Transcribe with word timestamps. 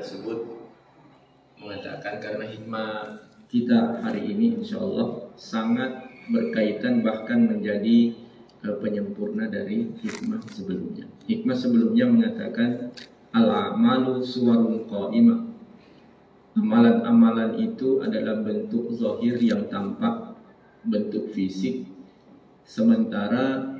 tersebut 0.00 0.64
mengatakan 1.60 2.16
karena 2.24 2.48
hikmah 2.48 3.20
kita 3.52 4.00
hari 4.00 4.32
ini 4.32 4.56
insya 4.56 4.80
Allah 4.80 5.28
sangat 5.36 6.08
berkaitan 6.32 7.04
bahkan 7.04 7.44
menjadi 7.44 8.16
uh, 8.64 8.80
penyempurna 8.80 9.52
dari 9.52 9.92
hikmah 10.00 10.40
sebelumnya. 10.48 11.04
Hikmah 11.28 11.52
sebelumnya 11.52 12.08
mengatakan 12.08 12.96
al-amalu 13.36 14.24
suwarun 14.24 14.88
qa'imah. 14.88 15.52
Amalan-amalan 16.56 17.60
itu 17.60 18.02
adalah 18.02 18.42
bentuk 18.42 18.90
zahir 18.96 19.38
yang 19.38 19.68
tampak, 19.70 20.34
bentuk 20.82 21.30
fisik. 21.30 21.86
Sementara 22.64 23.76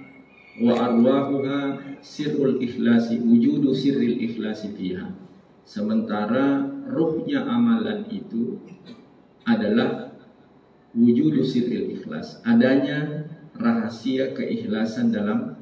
wa 0.60 0.74
arwahuha 0.76 1.80
sirrul 2.04 2.60
ikhlasi 2.60 3.22
wujudu 3.24 3.72
sirril 3.72 4.18
ikhlasi 4.20 4.74
fiha 4.74 5.29
sementara 5.70 6.66
ruhnya 6.90 7.46
amalan 7.46 8.02
itu 8.10 8.58
adalah 9.46 10.10
wujudu 10.90 11.46
sirril 11.46 11.94
ikhlas. 11.94 12.42
Adanya 12.42 13.30
rahasia 13.54 14.34
keikhlasan 14.34 15.14
dalam 15.14 15.54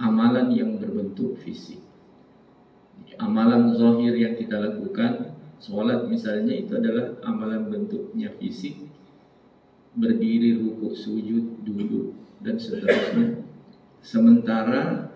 amalan 0.00 0.48
yang 0.56 0.80
berbentuk 0.80 1.36
fisik. 1.36 1.84
Amalan 3.20 3.76
zahir 3.76 4.16
yang 4.16 4.40
kita 4.40 4.56
lakukan 4.56 5.36
sholat 5.60 6.08
misalnya 6.08 6.56
itu 6.56 6.72
adalah 6.72 7.12
amalan 7.20 7.68
bentuknya 7.68 8.32
fisik 8.40 8.88
berdiri 9.92 10.56
ruku 10.56 10.96
sujud 10.96 11.60
duduk 11.60 12.16
dan 12.40 12.56
seterusnya. 12.56 13.44
Sementara 14.00 15.12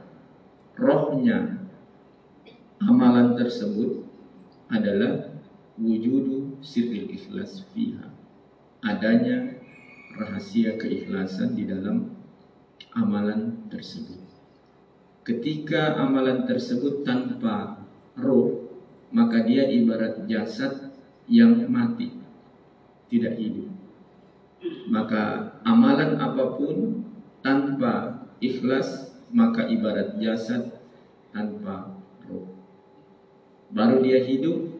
rohnya 0.76 1.66
amalan 2.78 3.32
tersebut 3.34 4.05
adalah 4.70 5.36
wujudu 5.76 6.58
sirril 6.64 7.12
ikhlas 7.12 7.66
fiha. 7.70 8.10
Adanya 8.82 9.60
rahasia 10.16 10.80
keikhlasan 10.80 11.54
di 11.54 11.68
dalam 11.68 12.16
amalan 12.96 13.68
tersebut. 13.68 14.22
Ketika 15.26 15.98
amalan 15.98 16.46
tersebut 16.46 17.02
tanpa 17.02 17.82
roh, 18.14 18.70
maka 19.10 19.42
dia 19.42 19.66
ibarat 19.66 20.24
jasad 20.30 20.94
yang 21.26 21.66
mati, 21.66 22.14
tidak 23.10 23.34
hidup. 23.34 23.68
Maka 24.86 25.54
amalan 25.66 26.16
apa 26.16 26.56
pun 26.56 27.04
tanpa 27.42 28.22
ikhlas 28.38 29.12
maka 29.34 29.66
ibarat 29.66 30.16
jasad 30.22 30.78
tanpa. 31.34 31.95
Baru 33.70 34.02
dia 34.02 34.22
hidup, 34.22 34.70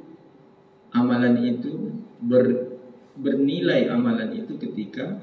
amalan 0.94 1.42
itu 1.42 2.02
ber, 2.22 2.76
bernilai 3.18 3.90
amalan 3.90 4.30
itu 4.34 4.54
ketika 4.58 5.18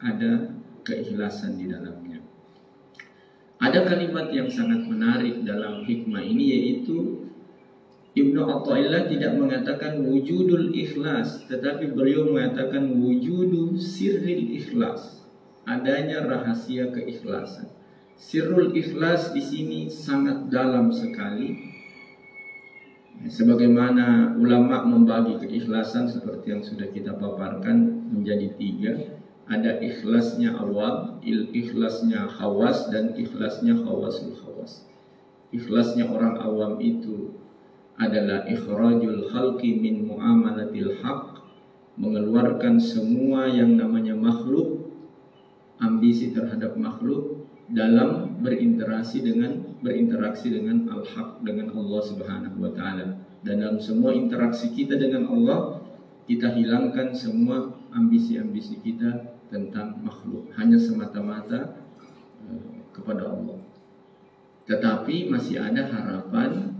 ada 0.00 0.52
keikhlasan 0.84 1.56
di 1.56 1.68
dalamnya. 1.68 2.20
Ada 3.56 3.88
kalimat 3.88 4.28
yang 4.32 4.52
sangat 4.52 4.84
menarik 4.84 5.40
dalam 5.42 5.80
hikmah 5.88 6.20
ini 6.20 6.44
yaitu 6.52 7.24
Ibnu 8.16 8.48
Athaillah 8.48 9.08
tidak 9.12 9.36
mengatakan 9.36 10.00
wujudul 10.00 10.72
ikhlas 10.72 11.44
tetapi 11.48 11.92
beliau 11.92 12.28
mengatakan 12.32 12.88
wujudu 12.96 13.76
sirril 13.76 14.56
ikhlas 14.56 15.24
adanya 15.68 16.24
rahasia 16.24 16.88
keikhlasan 16.92 17.76
Sirrul 18.16 18.72
ikhlas 18.72 19.36
di 19.36 19.44
sini 19.44 19.80
sangat 19.92 20.48
dalam 20.48 20.88
sekali. 20.88 21.75
Sebagaimana 23.24 24.36
ulama 24.36 24.84
membagi 24.84 25.40
keikhlasan 25.40 26.04
seperti 26.04 26.52
yang 26.52 26.60
sudah 26.60 26.92
kita 26.92 27.16
paparkan 27.16 28.12
menjadi 28.12 28.52
tiga. 28.60 28.92
Ada 29.46 29.78
ikhlasnya 29.78 30.58
awal, 30.58 31.22
il 31.22 31.54
ikhlasnya 31.54 32.26
khawas 32.28 32.90
dan 32.90 33.14
ikhlasnya 33.14 33.78
khawasul 33.78 34.34
khawas. 34.36 34.84
Ikhlasnya 35.54 36.10
orang 36.10 36.36
awam 36.42 36.82
itu 36.82 37.32
adalah 37.96 38.44
ikhrajul 38.44 39.30
khalqi 39.32 39.80
min 39.80 40.04
muamalatil 40.04 41.00
haq 41.00 41.40
mengeluarkan 41.96 42.76
semua 42.76 43.48
yang 43.48 43.78
namanya 43.80 44.12
makhluk 44.12 44.92
ambisi 45.80 46.32
terhadap 46.32 46.76
makhluk 46.76 47.35
dalam 47.66 48.38
berinteraksi 48.38 49.26
dengan 49.26 49.58
berinteraksi 49.82 50.54
dengan 50.54 50.86
al-haq 50.86 51.42
dengan 51.42 51.74
Allah 51.74 52.02
Subhanahu 52.02 52.56
wa 52.62 52.70
taala. 52.70 53.18
Dan 53.42 53.62
dalam 53.62 53.78
semua 53.82 54.14
interaksi 54.14 54.70
kita 54.70 54.98
dengan 54.98 55.26
Allah, 55.30 55.82
kita 56.26 56.54
hilangkan 56.54 57.14
semua 57.14 57.74
ambisi-ambisi 57.94 58.82
kita 58.82 59.38
tentang 59.50 60.02
makhluk, 60.02 60.50
hanya 60.58 60.74
semata-mata 60.78 61.78
uh, 62.46 62.70
kepada 62.90 63.30
Allah. 63.30 63.58
Tetapi 64.66 65.30
masih 65.30 65.62
ada 65.62 65.86
harapan 65.86 66.74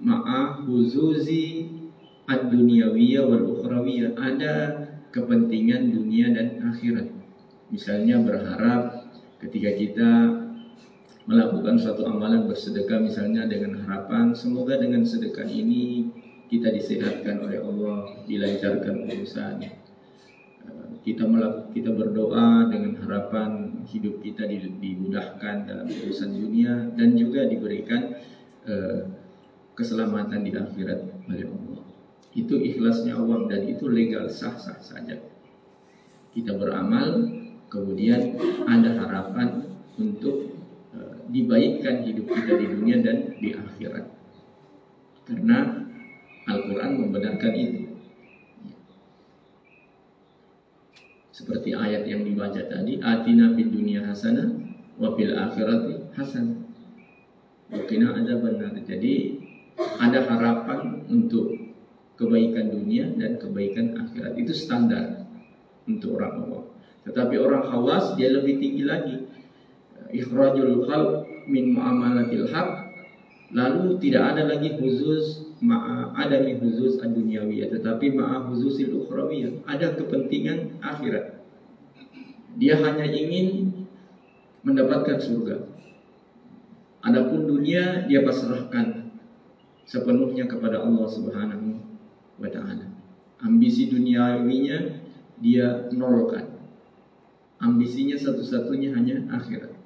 ma'a 0.00 0.64
huzuzi 0.64 1.68
ad-dunyawiyah 2.24 3.28
wal 3.28 3.60
ada 4.16 4.54
kepentingan 5.12 5.92
dunia 5.92 6.32
dan 6.32 6.64
akhirat. 6.64 7.12
Misalnya 7.68 8.24
berharap 8.24 8.99
ketika 9.40 9.70
kita 9.74 10.10
melakukan 11.24 11.76
suatu 11.80 12.04
amalan 12.04 12.44
bersedekah 12.44 13.00
misalnya 13.00 13.48
dengan 13.48 13.80
harapan 13.84 14.36
semoga 14.36 14.76
dengan 14.76 15.04
sedekah 15.04 15.48
ini 15.48 16.08
kita 16.50 16.74
disehatkan 16.74 17.46
oleh 17.46 17.62
Allah, 17.62 18.26
dilancarkan 18.26 19.06
urusan. 19.06 19.62
Eh, 19.62 19.70
kita 21.06 21.22
melak 21.22 21.70
kita 21.70 21.94
berdoa 21.94 22.66
dengan 22.66 22.98
harapan 23.06 23.80
hidup 23.86 24.18
kita 24.18 24.50
dimudahkan 24.50 25.70
dalam 25.70 25.86
urusan 25.86 26.34
dunia 26.34 26.90
dan 26.98 27.16
juga 27.16 27.48
diberikan 27.48 28.20
uh, 28.68 29.08
keselamatan 29.72 30.44
di 30.44 30.52
akhirat 30.52 31.00
oleh 31.24 31.48
Allah. 31.48 31.82
Itu 32.36 32.60
ikhlasnya 32.60 33.16
awam 33.16 33.48
dan 33.48 33.64
itu 33.64 33.88
legal 33.88 34.28
sah-sah 34.28 34.76
saja. 34.76 35.16
Kita 36.36 36.60
beramal 36.60 37.39
kemudian 37.70 38.34
ada 38.66 38.98
harapan 38.98 39.70
untuk 39.94 40.58
uh, 40.92 41.14
dibaikkan 41.30 42.02
hidup 42.02 42.26
kita 42.26 42.58
di 42.58 42.66
dunia 42.66 42.96
dan 43.00 43.38
di 43.38 43.54
akhirat. 43.54 44.04
Karena 45.24 45.86
Al-Quran 46.50 46.90
membenarkan 46.98 47.54
itu. 47.54 47.80
Seperti 51.30 51.72
ayat 51.72 52.04
yang 52.04 52.26
dibaca 52.26 52.58
tadi, 52.68 53.00
Atina 53.00 53.54
fid 53.54 53.70
dunia 53.72 54.04
hasanah 54.04 54.50
wa 55.00 55.14
fil 55.14 55.32
akhirati 55.32 56.12
hasanah. 56.18 56.58
Wakina 57.70 58.12
ada 58.18 58.34
benar. 58.42 58.74
Jadi 58.82 59.38
ada 59.78 60.26
harapan 60.26 61.06
untuk 61.06 61.54
kebaikan 62.18 62.74
dunia 62.74 63.14
dan 63.14 63.38
kebaikan 63.38 63.94
akhirat. 63.94 64.34
Itu 64.34 64.52
standar 64.52 65.24
untuk 65.86 66.18
orang 66.18 66.34
awam. 66.44 66.64
Tetapi 67.04 67.34
orang 67.40 67.64
khawas 67.64 68.12
dia 68.16 68.28
lebih 68.28 68.60
tinggi 68.60 68.84
lagi. 68.84 69.16
Ikhrajul 70.10 70.84
khalq 70.84 71.24
min 71.48 71.72
muamalatil 71.72 72.50
haq. 72.50 72.92
Lalu 73.50 73.98
tidak 73.98 74.36
ada 74.36 74.46
lagi 74.46 74.78
khusus 74.78 75.58
ma'a 75.58 76.14
adami 76.14 76.60
khusus 76.60 77.02
ad-dunyawiyah. 77.02 77.72
Tetapi 77.72 78.14
ma'a 78.14 78.46
khususil 78.46 78.94
ukhrawiyah. 78.94 79.66
Ada 79.66 79.96
kepentingan 79.98 80.78
akhirat. 80.84 81.40
Dia 82.60 82.78
hanya 82.78 83.06
ingin 83.06 83.72
mendapatkan 84.62 85.18
surga. 85.18 85.66
Adapun 87.00 87.48
dunia 87.48 88.04
dia 88.04 88.20
pasrahkan 88.20 89.08
sepenuhnya 89.88 90.44
kepada 90.44 90.84
Allah 90.84 91.08
Subhanahu 91.08 91.80
wa 92.36 92.48
taala. 92.52 92.92
Ambisi 93.40 93.88
duniawinya 93.88 95.00
dia 95.40 95.88
nolkan 95.96 96.49
ambisinya 97.60 98.16
satu-satunya 98.16 98.96
hanya 98.96 99.28
akhirat. 99.30 99.76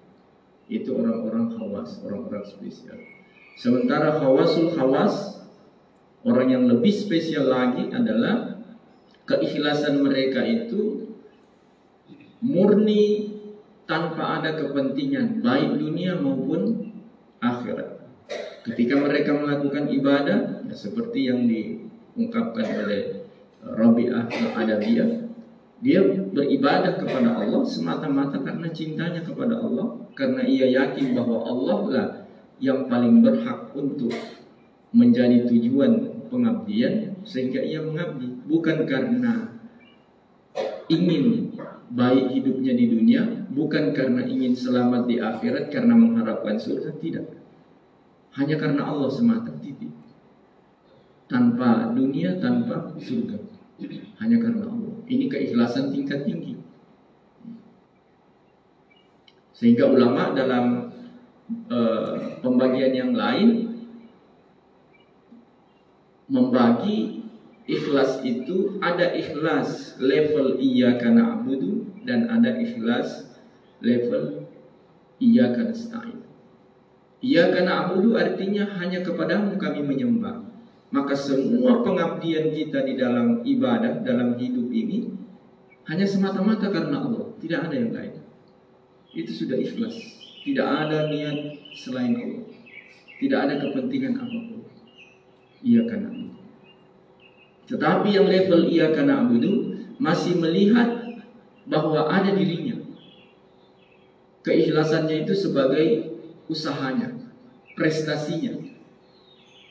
Itu 0.70 0.96
orang-orang 0.96 1.52
khawas, 1.52 2.00
orang-orang 2.06 2.46
spesial. 2.46 2.96
Sementara 3.58 4.16
khawasul 4.16 4.72
khawas, 4.72 5.44
orang 6.24 6.48
yang 6.48 6.64
lebih 6.70 6.94
spesial 6.94 7.50
lagi 7.50 7.92
adalah 7.92 8.64
keikhlasan 9.28 10.00
mereka 10.00 10.40
itu 10.42 11.12
murni 12.40 13.34
tanpa 13.84 14.40
ada 14.40 14.56
kepentingan 14.56 15.44
baik 15.44 15.76
dunia 15.76 16.16
maupun 16.16 16.92
akhirat. 17.44 18.00
Ketika 18.64 18.96
mereka 18.96 19.36
melakukan 19.36 19.92
ibadah, 19.92 20.64
ya 20.64 20.72
seperti 20.72 21.28
yang 21.28 21.44
diungkapkan 21.44 22.64
oleh 22.64 23.28
Rabi'ah 23.60 24.24
al-Adabiyah, 24.32 25.23
dia 25.84 26.00
beribadah 26.32 26.96
kepada 26.96 27.44
Allah 27.44 27.60
semata-mata 27.60 28.40
karena 28.40 28.72
cintanya 28.72 29.20
kepada 29.20 29.60
Allah, 29.60 30.08
karena 30.16 30.40
ia 30.40 30.64
yakin 30.72 31.12
bahwa 31.12 31.44
Allah 31.44 31.78
lah 31.92 32.08
yang 32.56 32.88
paling 32.88 33.20
berhak 33.20 33.68
untuk 33.76 34.16
menjadi 34.96 35.44
tujuan 35.44 36.24
pengabdian 36.32 37.20
sehingga 37.20 37.60
ia 37.60 37.84
mengabdi. 37.84 38.32
Bukan 38.48 38.88
karena 38.88 39.52
ingin 40.88 41.52
baik 41.92 42.32
hidupnya 42.32 42.72
di 42.72 42.86
dunia 42.88 43.22
bukan 43.52 43.92
karena 43.92 44.26
ingin 44.26 44.56
selamat 44.56 45.06
di 45.06 45.20
akhirat 45.20 45.68
karena 45.68 45.92
mengharapkan 45.92 46.56
surga 46.56 46.96
tidak. 46.98 47.28
Hanya 48.34 48.56
karena 48.58 48.88
Allah 48.88 49.12
semata 49.12 49.52
titik. 49.60 49.92
Tanpa 51.30 51.94
dunia 51.94 52.40
tanpa 52.42 52.96
surga. 52.98 53.38
Hanya 54.18 54.36
karena 54.42 54.64
Allah 54.66 54.83
ini 55.08 55.26
keikhlasan 55.28 55.92
tingkat 55.92 56.24
tinggi 56.24 56.60
sehingga 59.54 59.86
ulama 59.86 60.34
dalam 60.34 60.92
uh, 61.70 62.40
pembagian 62.42 62.92
yang 62.92 63.12
lain 63.14 63.74
membagi 66.28 67.24
ikhlas 67.64 68.20
itu 68.24 68.76
ada 68.80 69.12
ikhlas 69.12 69.96
level 70.00 70.60
iya 70.60 71.00
karena 71.00 71.38
abudu 71.38 71.88
dan 72.04 72.28
ada 72.28 72.60
ikhlas 72.60 73.28
level 73.80 74.44
iya 75.20 75.52
karena 75.52 75.72
nasta'in. 75.72 76.20
Iya 77.24 77.48
karena 77.56 77.88
abudu 77.88 78.20
artinya 78.20 78.68
hanya 78.80 79.00
kepadamu 79.00 79.56
kami 79.56 79.80
menyembah. 79.80 80.44
Maka 80.94 81.18
semua 81.18 81.82
pengabdian 81.82 82.54
kita 82.54 82.86
di 82.86 82.94
dalam 82.94 83.42
ibadah, 83.42 84.06
dalam 84.06 84.38
hidup 84.38 84.70
ini 84.70 85.10
hanya 85.90 86.06
semata-mata 86.06 86.70
karena 86.70 87.02
Allah, 87.02 87.34
tidak 87.42 87.66
ada 87.66 87.74
yang 87.74 87.90
lain. 87.90 88.14
Itu 89.10 89.34
sudah 89.34 89.58
ikhlas. 89.58 89.90
Tidak 90.46 90.62
ada 90.62 91.10
niat 91.10 91.66
selain 91.74 92.14
Allah. 92.14 92.46
Tidak 93.18 93.38
ada 93.42 93.54
kepentingan 93.58 94.22
apa 94.22 94.38
pun. 94.54 94.62
Iya 95.66 95.82
karena 95.90 96.14
Allah. 96.14 96.34
Tetapi 97.64 98.08
yang 98.14 98.30
level 98.30 98.70
ia 98.70 98.94
karena 98.94 99.26
abudu 99.26 99.74
masih 99.98 100.38
melihat 100.38 101.18
bahwa 101.66 102.06
ada 102.06 102.30
dirinya. 102.38 102.78
Keikhlasannya 104.46 105.24
itu 105.24 105.32
sebagai 105.32 106.12
usahanya, 106.46 107.16
prestasinya, 107.72 108.73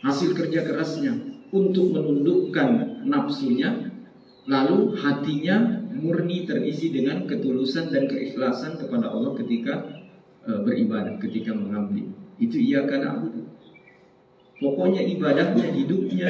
hasil 0.04 0.36
kerja 0.36 0.68
kerasnya 0.68 1.16
untuk 1.56 1.96
menundukkan 1.96 3.02
nafsunya, 3.08 3.88
lalu 4.44 5.00
hatinya 5.00 5.80
murni 5.96 6.44
terisi 6.44 6.92
dengan 6.92 7.24
ketulusan 7.24 7.88
dan 7.88 8.12
keikhlasan 8.12 8.76
kepada 8.76 9.08
Allah 9.08 9.32
ketika 9.40 10.04
e, 10.44 10.52
beribadah, 10.68 11.16
ketika 11.24 11.56
mengabdi. 11.56 12.12
Itu 12.36 12.60
ia 12.60 12.84
karena 12.84 13.16
abudu. 13.16 13.48
Pokoknya 14.60 15.08
ibadahnya, 15.08 15.72
hidupnya, 15.72 16.30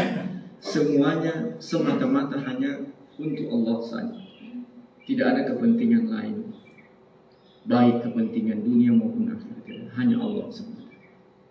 semuanya 0.61 1.57
semata-mata 1.57 2.37
hanya 2.45 2.93
untuk 3.17 3.47
Allah 3.49 3.77
saja. 3.81 4.21
Tidak 5.03 5.25
ada 5.25 5.41
kepentingan 5.49 6.13
lain. 6.13 6.35
Baik 7.63 8.03
kepentingan 8.05 8.61
dunia 8.61 8.91
maupun 8.93 9.33
akhirat. 9.33 9.91
Hanya 9.95 10.19
Allah 10.19 10.47
semata. 10.51 10.83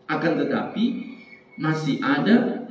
Akan 0.08 0.36
tetapi 0.36 1.11
masih 1.58 2.00
ada 2.00 2.68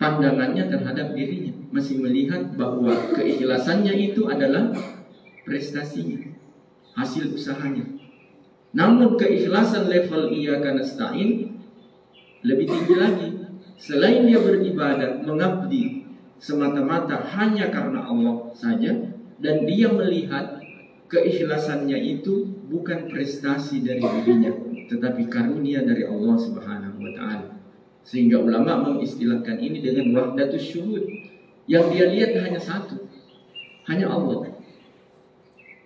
pandangannya 0.00 0.70
terhadap 0.70 1.14
dirinya. 1.14 1.54
Masih 1.70 2.02
melihat 2.02 2.54
bahwa 2.58 2.94
keikhlasannya 3.14 3.94
itu 3.94 4.26
adalah 4.26 4.74
prestasinya. 5.46 6.34
Hasil 6.98 7.30
usahanya. 7.30 7.86
Namun 8.74 9.18
keikhlasan 9.18 9.90
level 9.90 10.30
ia 10.34 10.58
karena 10.58 10.82
stain 10.82 11.58
lebih 12.42 12.66
tinggi 12.70 12.94
lagi 12.96 13.28
Selain 13.80 14.28
dia 14.28 14.36
beribadah, 14.36 15.24
mengabdi 15.24 16.04
semata-mata 16.36 17.16
hanya 17.32 17.72
karena 17.72 18.04
Allah 18.04 18.52
saja 18.52 18.92
dan 19.40 19.64
dia 19.64 19.88
melihat 19.88 20.60
keikhlasannya 21.08 21.96
itu 21.96 22.44
bukan 22.68 23.08
prestasi 23.08 23.80
dari 23.80 24.04
dirinya 24.04 24.52
tetapi 24.84 25.32
karunia 25.32 25.80
dari 25.80 26.04
Allah 26.04 26.36
Subhanahu 26.36 26.96
wa 27.00 27.12
taala. 27.16 27.48
Sehingga 28.02 28.40
ulama 28.40 28.90
mengistilahkan 28.90 29.60
ini 29.60 29.84
dengan 29.84 30.12
wahdatus 30.16 30.64
syuhud. 30.64 31.04
Yang 31.70 31.84
dia 31.94 32.04
lihat 32.10 32.30
hanya 32.42 32.60
satu. 32.60 33.06
Hanya 33.86 34.10
Allah. 34.10 34.56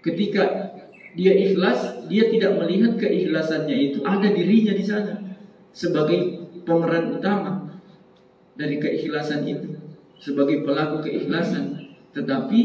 Ketika 0.01 0.75
dia 1.15 1.33
ikhlas, 1.33 2.09
dia 2.11 2.29
tidak 2.29 2.59
melihat 2.59 2.99
keikhlasannya 2.99 3.77
itu 3.77 3.99
ada 4.03 4.29
dirinya 4.29 4.75
di 4.75 4.85
sana 4.85 5.15
sebagai 5.75 6.45
pemeran 6.63 7.19
utama 7.19 7.75
dari 8.55 8.79
keikhlasan 8.79 9.43
itu 9.43 9.75
sebagai 10.23 10.63
pelaku 10.63 11.03
keikhlasan 11.03 11.99
tetapi 12.15 12.59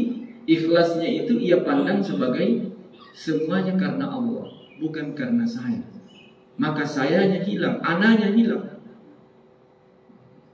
ikhlasnya 0.46 1.26
itu 1.26 1.36
ia 1.42 1.66
pandang 1.66 1.98
sebagai 1.98 2.70
semuanya 3.12 3.74
karena 3.74 4.06
Allah 4.06 4.46
bukan 4.78 5.12
karena 5.18 5.42
saya 5.42 5.82
maka 6.54 6.86
sayanya 6.86 7.42
hilang 7.42 7.82
anaknya 7.82 8.30
hilang 8.30 8.69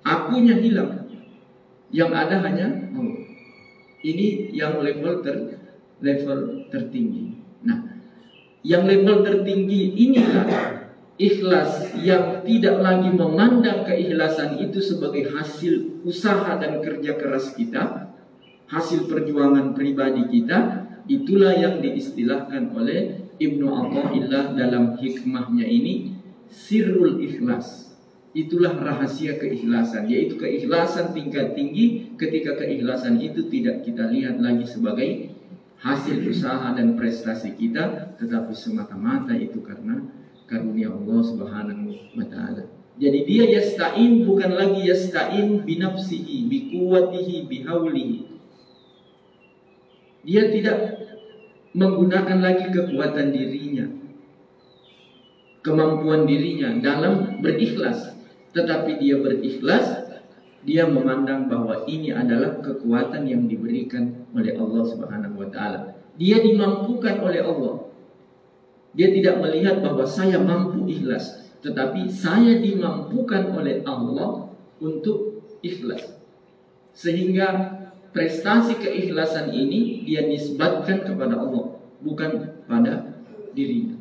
akunya 0.06 0.54
hilang. 0.62 1.10
Yang 1.90 2.10
ada 2.14 2.36
hanya 2.46 2.66
Allah. 2.94 3.26
Ini 4.06 4.54
yang 4.54 4.78
level 4.78 5.26
ter 5.26 5.58
level 5.98 6.70
tertinggi. 6.70 7.42
Nah 7.66 7.98
yang 8.62 8.86
level 8.86 9.26
tertinggi 9.26 9.94
inilah 9.94 10.46
ikhlas 11.16 11.96
yang 12.02 12.44
tidak 12.44 12.76
lagi 12.82 13.10
memandang 13.14 13.86
keikhlasan 13.86 14.60
itu 14.60 14.82
sebagai 14.82 15.32
hasil 15.32 16.04
usaha 16.04 16.58
dan 16.60 16.82
kerja 16.84 17.16
keras 17.16 17.56
kita, 17.56 18.12
hasil 18.68 19.08
perjuangan 19.08 19.72
pribadi 19.72 20.28
kita, 20.28 20.86
itulah 21.08 21.56
yang 21.56 21.80
diistilahkan 21.80 22.74
oleh 22.74 23.30
Ibnu 23.38 23.66
Athaillah 23.68 24.56
dalam 24.56 24.98
hikmahnya 24.98 25.64
ini 25.64 26.16
sirrul 26.50 27.22
ikhlas. 27.22 27.85
Itulah 28.36 28.76
rahasia 28.76 29.40
keikhlasan, 29.40 30.12
yaitu 30.12 30.36
keikhlasan 30.36 31.16
tingkat 31.16 31.56
tinggi 31.56 32.12
ketika 32.20 32.60
keikhlasan 32.60 33.16
itu 33.16 33.48
tidak 33.48 33.80
kita 33.80 34.12
lihat 34.12 34.36
lagi 34.44 34.68
sebagai 34.68 35.32
hasil 35.80 36.20
usaha 36.20 36.76
dan 36.76 37.00
prestasi 37.00 37.56
kita, 37.56 38.12
tetapi 38.20 38.52
semata-mata 38.52 39.32
itu 39.32 39.64
karena 39.64 40.04
karunia 40.44 40.92
Allah 40.92 41.20
Subhanahu 41.24 41.96
wa 42.12 42.26
taala. 42.28 42.68
Jadi 43.00 43.24
dia 43.24 43.44
yasta'in 43.56 44.28
bukan 44.28 44.52
lagi 44.52 44.84
yasta'in 44.84 45.64
binafsihi, 45.64 46.44
bikuwatihi, 46.48 47.48
bihaulihi. 47.48 48.18
Dia 50.28 50.52
tidak 50.52 50.76
menggunakan 51.72 52.38
lagi 52.40 52.68
kekuatan 52.68 53.32
dirinya, 53.32 53.86
kemampuan 55.64 56.28
dirinya 56.28 56.76
dalam 56.84 57.40
berikhlas. 57.40 58.15
Tetapi 58.56 58.96
dia 58.96 59.20
berikhlas, 59.20 60.08
dia 60.64 60.88
memandang 60.88 61.44
bahwa 61.44 61.84
ini 61.84 62.08
adalah 62.08 62.56
kekuatan 62.64 63.28
yang 63.28 63.44
diberikan 63.44 64.24
oleh 64.32 64.56
Allah 64.56 64.82
Subhanahu 64.88 65.44
wa. 65.44 65.92
Dia 66.16 66.40
dimampukan 66.40 67.20
oleh 67.20 67.44
Allah. 67.44 67.92
Dia 68.96 69.12
tidak 69.12 69.44
melihat 69.44 69.84
bahwa 69.84 70.08
saya 70.08 70.40
mampu 70.40 70.88
ikhlas, 70.88 71.52
tetapi 71.60 72.08
saya 72.08 72.56
dimampukan 72.56 73.52
oleh 73.52 73.84
Allah 73.84 74.48
untuk 74.80 75.44
ikhlas. 75.60 76.16
Sehingga 76.96 77.76
prestasi 78.16 78.80
keikhlasan 78.80 79.52
ini 79.52 80.08
dia 80.08 80.24
nisbatkan 80.24 81.04
kepada 81.04 81.36
Allah, 81.36 81.76
bukan 82.00 82.56
pada 82.64 83.20
dirinya. 83.52 84.00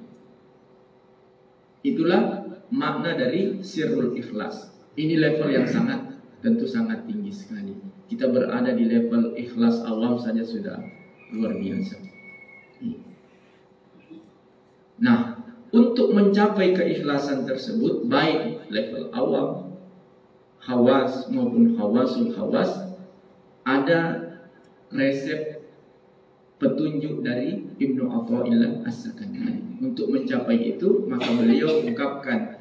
Itulah 1.84 2.45
makna 2.74 3.18
dari 3.18 3.62
sirrul 3.62 4.16
ikhlas. 4.18 4.74
Ini 4.96 5.20
level 5.20 5.50
yang 5.52 5.68
sangat 5.68 6.18
tentu 6.40 6.66
sangat 6.70 7.04
tinggi 7.10 7.34
sekali. 7.34 7.74
Kita 8.06 8.30
berada 8.30 8.72
di 8.72 8.86
level 8.86 9.34
ikhlas 9.36 9.82
awam 9.84 10.16
saja 10.16 10.46
sudah 10.46 10.78
luar 11.34 11.58
biasa. 11.58 11.98
Nah, 14.96 15.44
untuk 15.76 16.16
mencapai 16.16 16.72
keikhlasan 16.72 17.44
tersebut 17.44 18.08
baik 18.08 18.72
level 18.72 19.12
awam, 19.12 19.76
hawas 20.64 21.28
maupun 21.28 21.76
hawasul 21.76 22.32
hawas 22.32 22.96
ada 23.68 24.32
resep 24.94 25.66
petunjuk 26.56 27.20
dari 27.20 27.68
Ibnu 27.76 28.08
Athaillah 28.08 28.88
As-Sakandari. 28.88 29.84
Untuk 29.84 30.08
mencapai 30.08 30.78
itu 30.78 31.04
maka 31.12 31.28
beliau 31.36 31.84
ungkapkan 31.84 32.55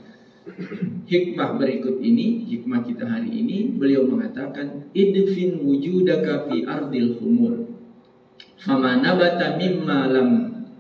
hikmah 1.09 1.57
berikut 1.57 2.05
ini, 2.05 2.45
hikmah 2.45 2.85
kita 2.85 3.09
hari 3.09 3.33
ini, 3.33 3.73
beliau 3.73 4.05
mengatakan 4.05 4.93
idfin 4.93 5.65
wujudaka 5.65 6.49
fi 6.49 6.69
ardil 6.69 7.17
humur. 7.17 7.73
Fama 8.61 9.01
nabata 9.01 9.57
mimma 9.57 10.09
lam 10.13 10.29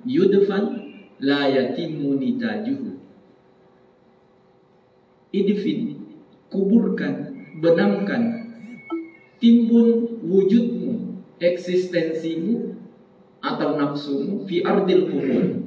yudfan 0.04 0.64
la 1.20 1.48
yatimmu 1.48 2.20
nitajuhu. 2.20 3.00
Idfin 5.34 5.80
kuburkan 6.52 7.34
benamkan 7.58 8.22
timbun 9.40 10.20
wujudmu, 10.22 11.20
eksistensimu 11.40 12.78
atau 13.44 13.76
nafsumu 13.76 14.46
fi 14.48 14.64
ardil 14.64 15.10
kumul 15.10 15.64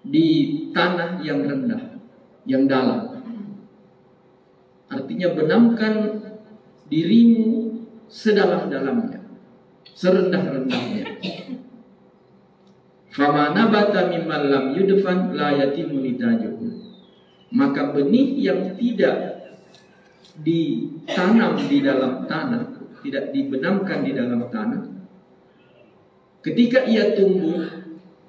di 0.00 0.26
tanah 0.72 1.20
yang 1.20 1.44
rendah, 1.44 1.89
yang 2.48 2.64
dalam. 2.64 3.20
Artinya 4.90 5.28
benamkan 5.36 5.94
dirimu 6.90 7.78
sedalam-dalamnya, 8.10 9.22
serendah-rendahnya. 9.94 11.06
Fama 13.10 13.54
nabata 13.54 14.10
mimman 14.10 14.50
lam 14.50 14.64
yudfan 14.74 15.34
la 15.34 15.54
yatimu 15.54 15.98
Maka 17.50 17.90
benih 17.90 18.38
yang 18.38 18.78
tidak 18.78 19.46
ditanam 20.42 21.58
di 21.58 21.78
dalam 21.82 22.26
tanah, 22.26 22.62
tidak 23.02 23.34
dibenamkan 23.34 24.06
di 24.06 24.14
dalam 24.14 24.46
tanah, 24.50 24.82
ketika 26.42 26.86
ia 26.86 27.14
tumbuh, 27.14 27.66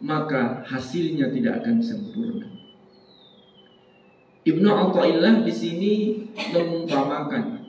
maka 0.02 0.66
hasilnya 0.66 1.30
tidak 1.30 1.62
akan 1.62 1.78
sempurna. 1.82 2.61
Ibnu 4.42 4.66
Athaillah 4.66 5.46
di 5.46 5.54
sini 5.54 5.94
mengumpamakan 6.34 7.62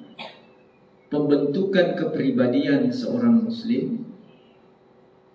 pembentukan 1.13 1.93
kepribadian 2.01 2.89
seorang 2.89 3.45
muslim 3.45 4.09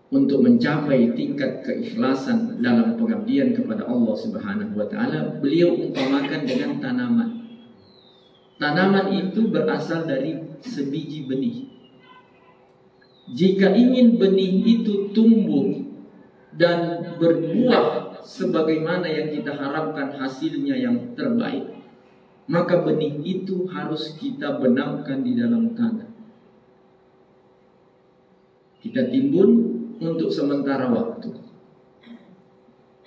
untuk 0.09 0.41
mencapai 0.41 1.13
tingkat 1.13 1.61
keikhlasan 1.61 2.57
dalam 2.57 2.97
pengabdian 2.97 3.53
kepada 3.53 3.85
Allah 3.85 4.15
Subhanahu 4.17 4.73
wa 4.73 4.87
taala, 4.89 5.37
beliau 5.37 5.77
umpamakan 5.77 6.41
dengan 6.47 6.81
tanaman. 6.81 7.29
Tanaman 8.57 9.13
itu 9.13 9.53
berasal 9.53 10.09
dari 10.09 10.41
sebiji 10.63 11.29
benih. 11.29 11.69
Jika 13.29 13.75
ingin 13.77 14.17
benih 14.17 14.63
itu 14.65 15.11
tumbuh 15.13 15.85
dan 16.55 17.13
berbuah 17.19 18.06
sebagaimana 18.27 19.07
yang 19.07 19.31
kita 19.31 19.55
harapkan 19.55 20.11
hasilnya 20.19 20.75
yang 20.75 21.15
terbaik, 21.15 21.79
maka 22.51 22.83
benih 22.83 23.23
itu 23.23 23.63
harus 23.71 24.19
kita 24.19 24.59
benamkan 24.59 25.23
di 25.23 25.39
dalam 25.39 25.71
tanah. 25.71 26.11
Kita 28.83 29.07
timbun 29.07 29.49
untuk 30.03 30.27
sementara 30.27 30.91
waktu. 30.91 31.31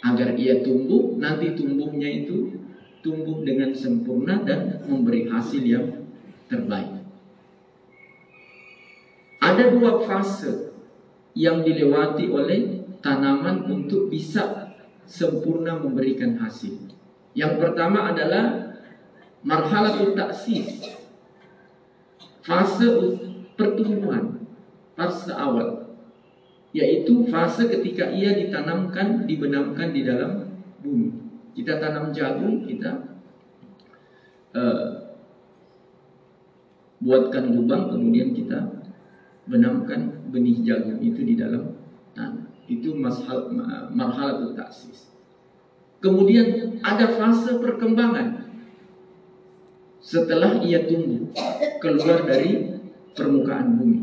Agar 0.00 0.32
ia 0.40 0.64
tumbuh, 0.64 1.20
nanti 1.20 1.52
tumbuhnya 1.52 2.08
itu 2.08 2.56
tumbuh 3.04 3.44
dengan 3.44 3.76
sempurna 3.76 4.40
dan 4.40 4.80
memberi 4.88 5.28
hasil 5.28 5.60
yang 5.60 6.08
terbaik. 6.48 7.04
Ada 9.40 9.72
dua 9.76 10.00
fase 10.04 10.72
yang 11.36 11.64
dilewati 11.64 12.28
oleh 12.28 12.60
tanaman 13.00 13.64
untuk 13.68 14.12
bisa 14.12 14.69
sempurna 15.06 15.78
memberikan 15.78 16.36
hasil. 16.38 16.90
Yang 17.32 17.52
pertama 17.62 18.10
adalah 18.10 18.74
marhalatul 19.46 20.12
taksis. 20.18 20.98
Fase 22.40 22.88
pertumbuhan, 23.54 24.44
fase 24.96 25.30
awal. 25.30 25.94
Yaitu 26.70 27.26
fase 27.28 27.66
ketika 27.66 28.10
ia 28.10 28.34
ditanamkan, 28.34 29.26
dibenamkan 29.26 29.90
di 29.90 30.02
dalam 30.06 30.50
bumi. 30.80 31.10
Kita 31.54 31.82
tanam 31.82 32.14
jagung, 32.14 32.62
kita 32.62 33.18
uh, 34.54 34.88
buatkan 37.02 37.50
lubang, 37.50 37.90
kemudian 37.90 38.30
kita 38.30 38.86
benamkan 39.50 40.30
benih 40.30 40.62
jagung 40.62 41.02
itu 41.02 41.26
di 41.26 41.34
dalam. 41.34 41.79
Itu 42.70 42.94
marhal, 42.94 43.50
marhalatul 43.90 44.54
taksis. 44.54 45.10
Kemudian 45.98 46.78
ada 46.86 47.18
fase 47.18 47.58
perkembangan. 47.58 48.46
Setelah 50.00 50.62
ia 50.62 50.86
tumbuh 50.86 51.28
keluar 51.82 52.24
dari 52.24 52.80
permukaan 53.12 53.74
bumi. 53.76 54.00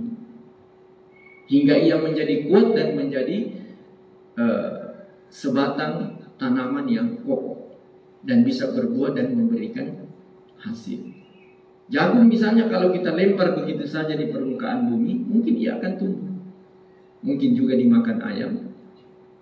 Hingga 1.47 1.75
ia 1.79 1.95
menjadi 1.95 2.45
kuat 2.51 2.75
dan 2.75 2.99
menjadi 2.99 3.55
uh, 4.35 5.07
sebatang 5.31 6.19
tanaman 6.35 6.85
yang 6.91 7.07
kokoh 7.23 7.71
dan 8.27 8.43
bisa 8.43 8.69
berbuah 8.75 9.15
dan 9.15 9.31
memberikan 9.31 10.11
hasil. 10.59 11.01
Jagung 11.87 12.27
misalnya 12.27 12.67
kalau 12.67 12.91
kita 12.91 13.15
lempar 13.15 13.55
begitu 13.55 13.87
saja 13.87 14.11
di 14.11 14.27
permukaan 14.27 14.91
bumi, 14.91 15.23
mungkin 15.23 15.55
ia 15.55 15.79
akan 15.79 15.93
tumbuh. 15.95 16.26
Mungkin 17.25 17.57
juga 17.57 17.73
dimakan 17.73 18.17
ayam. 18.21 18.53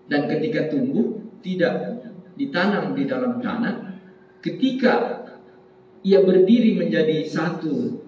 Dan 0.06 0.30
ketika 0.30 0.72
tumbuh, 0.72 1.20
tidak 1.42 2.02
ditanam 2.38 2.94
di 2.94 3.04
dalam 3.06 3.42
tanah. 3.42 3.98
Ketika 4.40 4.94
ia 6.06 6.22
berdiri 6.22 6.78
menjadi 6.78 7.26
satu 7.26 8.06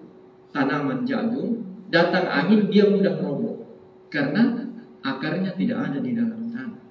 tanaman 0.54 1.02
jagung, 1.02 1.66
datang 1.90 2.30
angin 2.30 2.70
dia 2.70 2.86
mudah 2.86 3.18
roboh. 3.18 3.66
Karena 4.08 4.70
akarnya 5.02 5.52
tidak 5.58 5.78
ada 5.90 5.98
di 5.98 6.12
dalam 6.14 6.48
tanah. 6.54 6.82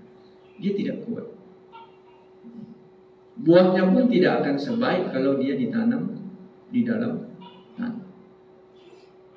Dia 0.60 0.72
tidak 0.76 1.08
kuat. 1.08 1.26
Buahnya 3.38 3.94
pun 3.94 4.10
tidak 4.10 4.42
akan 4.42 4.56
sebaik 4.58 5.14
kalau 5.14 5.38
dia 5.38 5.54
ditanam 5.54 6.18
di 6.74 6.82
dalam 6.84 7.32
tanah. 7.78 8.06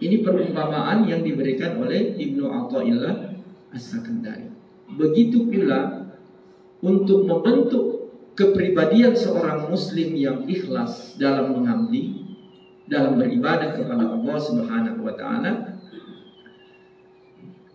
Ini 0.01 0.25
perumpamaan 0.25 1.05
yang 1.05 1.21
diberikan 1.21 1.77
oleh 1.77 2.17
Ibnu 2.17 2.49
Athaillah 2.49 3.30
As-Sakandari. 3.71 4.51
Begitu 4.91 5.47
pula 5.47 6.11
untuk 6.83 7.27
membentuk 7.29 7.85
kepribadian 8.35 9.15
seorang 9.15 9.69
muslim 9.71 10.17
yang 10.17 10.49
ikhlas 10.49 11.15
dalam 11.21 11.55
mengabdi, 11.55 12.25
dalam 12.91 13.21
beribadah 13.21 13.77
kepada 13.77 14.11
Allah 14.11 14.39
Subhanahu 14.41 15.01
wa 15.07 15.15
taala, 15.15 15.53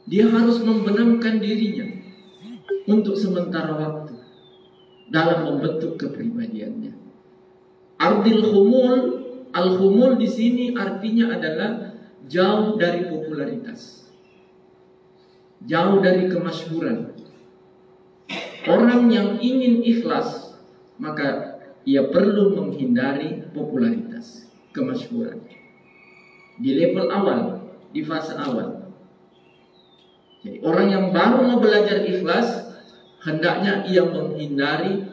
dia 0.05 0.29
harus 0.29 0.61
membenamkan 0.61 1.41
dirinya 1.41 1.87
untuk 2.85 3.17
sementara 3.17 3.73
waktu 3.73 4.13
dalam 5.09 5.49
membentuk 5.49 5.97
kepribadiannya. 5.97 6.93
Ardil 7.97 8.43
humul, 8.53 8.93
al 9.55 9.79
humul 9.79 10.17
di 10.19 10.29
sini 10.29 10.65
artinya 10.77 11.33
adalah 11.33 11.95
jauh 12.25 12.77
dari 12.77 13.09
popularitas, 13.09 14.04
jauh 15.63 16.03
dari 16.03 16.27
kemasyhuran. 16.27 17.15
Orang 18.65 19.07
yang 19.13 19.39
ingin 19.39 19.85
ikhlas 19.85 20.57
maka 20.99 21.55
ia 21.85 22.09
perlu 22.09 22.57
menghindari 22.57 23.45
popularitas, 23.53 24.49
kemasyhuran. 24.73 25.45
Di 26.57 26.71
level 26.75 27.07
awal, 27.13 27.41
di 27.93 28.01
fase 28.01 28.33
awal. 28.35 28.89
Jadi 30.41 30.61
orang 30.61 30.87
yang 30.89 31.05
baru 31.13 31.45
mau 31.45 31.59
belajar 31.61 32.05
ikhlas 32.05 32.65
hendaknya 33.25 33.85
ia 33.89 34.05
menghindari 34.05 35.05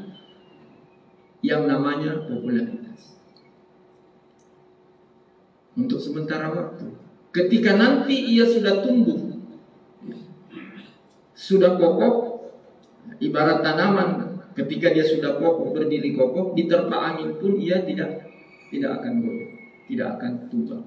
yang 1.40 1.66
namanya 1.66 2.24
popularitas. 2.28 3.18
Untuk 5.72 5.98
sementara 5.98 6.52
waktu. 6.52 6.94
Ketika 7.32 7.80
nanti 7.80 8.12
ia 8.12 8.44
sudah 8.44 8.84
tumbuh, 8.84 9.31
sudah 11.42 11.74
kokoh, 11.74 12.46
ibarat 13.18 13.66
tanaman 13.66 14.38
ketika 14.54 14.94
dia 14.94 15.02
sudah 15.02 15.42
kokoh, 15.42 15.74
berdiri 15.74 16.14
kokoh, 16.14 16.54
diterpa 16.54 16.94
angin 16.94 17.34
pun 17.42 17.58
ia 17.58 17.82
tidak 17.82 18.30
tidak 18.70 19.02
akan 19.02 19.12
goyah, 19.26 19.50
tidak 19.90 20.08
akan 20.16 20.32
tumbang. 20.46 20.86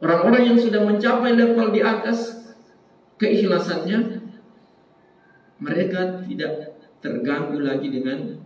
Orang-orang 0.00 0.42
yang 0.54 0.58
sudah 0.62 0.80
mencapai 0.86 1.34
level 1.36 1.74
di 1.74 1.82
atas 1.84 2.40
keikhlasannya 3.20 4.22
mereka 5.60 6.24
tidak 6.24 6.80
terganggu 7.04 7.60
lagi 7.60 7.92
dengan 7.92 8.40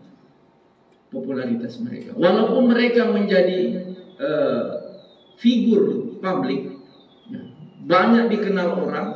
popularitas 1.15 1.79
mereka. 1.79 2.11
Walaupun 2.19 2.75
mereka 2.75 3.07
menjadi 3.07 3.87
uh, 4.19 4.67
figur 5.39 6.19
publik, 6.19 6.75
ya, 7.31 7.41
banyak 7.87 8.35
dikenal 8.35 8.83
orang, 8.83 9.14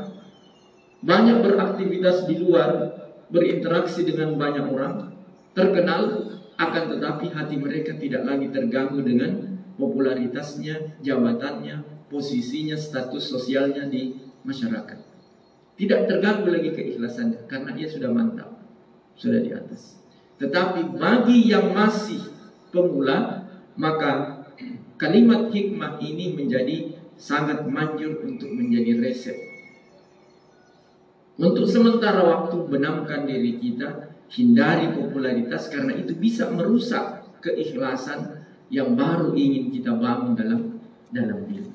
banyak 1.02 1.46
beraktivitas 1.46 2.26
di 2.26 2.42
luar, 2.42 2.94
berinteraksi 3.30 4.02
dengan 4.02 4.34
banyak 4.34 4.66
orang, 4.66 5.14
terkenal, 5.54 6.34
akan 6.58 6.84
tetapi 6.98 7.30
hati 7.30 7.54
mereka 7.54 7.94
tidak 7.94 8.26
lagi 8.26 8.50
terganggu 8.50 8.98
dengan 9.06 9.62
popularitasnya, 9.78 10.98
jabatannya, 10.98 12.08
posisinya, 12.10 12.74
status 12.74 13.30
sosialnya 13.30 13.86
di 13.86 14.18
masyarakat. 14.42 14.98
Tidak 15.78 16.00
terganggu 16.10 16.50
lagi 16.50 16.74
keikhlasannya 16.74 17.46
karena 17.46 17.70
dia 17.78 17.86
sudah 17.86 18.10
mantap, 18.10 18.58
sudah 19.14 19.38
di 19.38 19.54
atas. 19.54 20.02
Tetapi 20.42 20.98
bagi 20.98 21.46
yang 21.46 21.70
masih 21.70 22.26
pemula, 22.74 23.46
maka 23.78 24.42
kalimat 24.98 25.54
hikmah 25.54 26.02
ini 26.02 26.34
menjadi 26.34 26.98
sangat 27.14 27.66
manjur 27.70 28.26
untuk 28.26 28.50
menjadi 28.50 28.98
resep. 28.98 29.47
Untuk 31.38 31.70
sementara 31.70 32.26
waktu 32.26 32.66
benamkan 32.66 33.22
diri 33.22 33.62
kita, 33.62 34.10
hindari 34.34 34.90
popularitas 34.90 35.70
karena 35.70 35.94
itu 35.94 36.18
bisa 36.18 36.50
merusak 36.50 37.22
keikhlasan 37.38 38.42
yang 38.68 38.98
baru 38.98 39.32
ingin 39.38 39.70
kita 39.70 39.94
bangun 39.94 40.34
dalam 40.34 40.82
dalam 41.14 41.46
diri. 41.46 41.70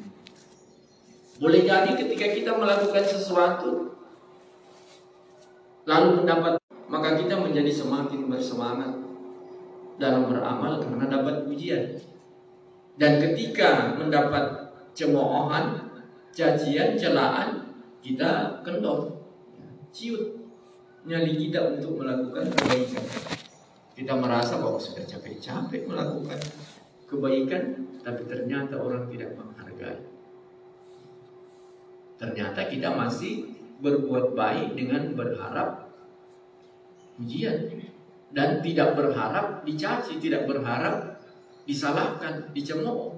Boleh 1.40 1.64
jadi 1.64 1.96
ketika 1.96 2.28
kita 2.36 2.52
melakukan 2.60 3.08
sesuatu 3.08 3.96
lalu 5.84 6.10
mendapat 6.24 6.60
maka 6.92 7.18
kita 7.18 7.40
menjadi 7.40 7.72
semakin 7.74 8.30
bersemangat 8.30 9.00
dalam 9.98 10.30
beramal 10.30 10.84
karena 10.84 11.08
dapat 11.08 11.48
pujian. 11.48 11.98
Dan 12.94 13.18
ketika 13.18 13.98
mendapat 13.98 14.70
cemoohan, 14.94 15.90
cacian, 16.30 16.94
celaan, 16.94 17.74
kita 18.06 18.62
kendor, 18.62 19.23
ciut 19.94 20.42
nyali 21.06 21.38
kita 21.38 21.78
untuk 21.78 22.02
melakukan 22.02 22.50
kebaikan. 22.50 23.06
Kita 23.94 24.18
merasa 24.18 24.58
bahwa 24.58 24.82
sudah 24.82 25.06
capek-capek 25.06 25.86
melakukan 25.86 26.42
kebaikan, 27.06 27.64
tapi 28.02 28.26
ternyata 28.26 28.82
orang 28.82 29.06
tidak 29.14 29.38
menghargai. 29.38 30.02
Ternyata 32.18 32.62
kita 32.74 32.90
masih 32.98 33.54
berbuat 33.86 34.34
baik 34.34 34.74
dengan 34.74 35.14
berharap 35.14 35.94
ujian 37.22 37.70
dan 38.34 38.66
tidak 38.66 38.98
berharap 38.98 39.62
dicaci, 39.62 40.18
tidak 40.18 40.50
berharap 40.50 41.22
disalahkan, 41.70 42.50
dicemooh. 42.50 43.14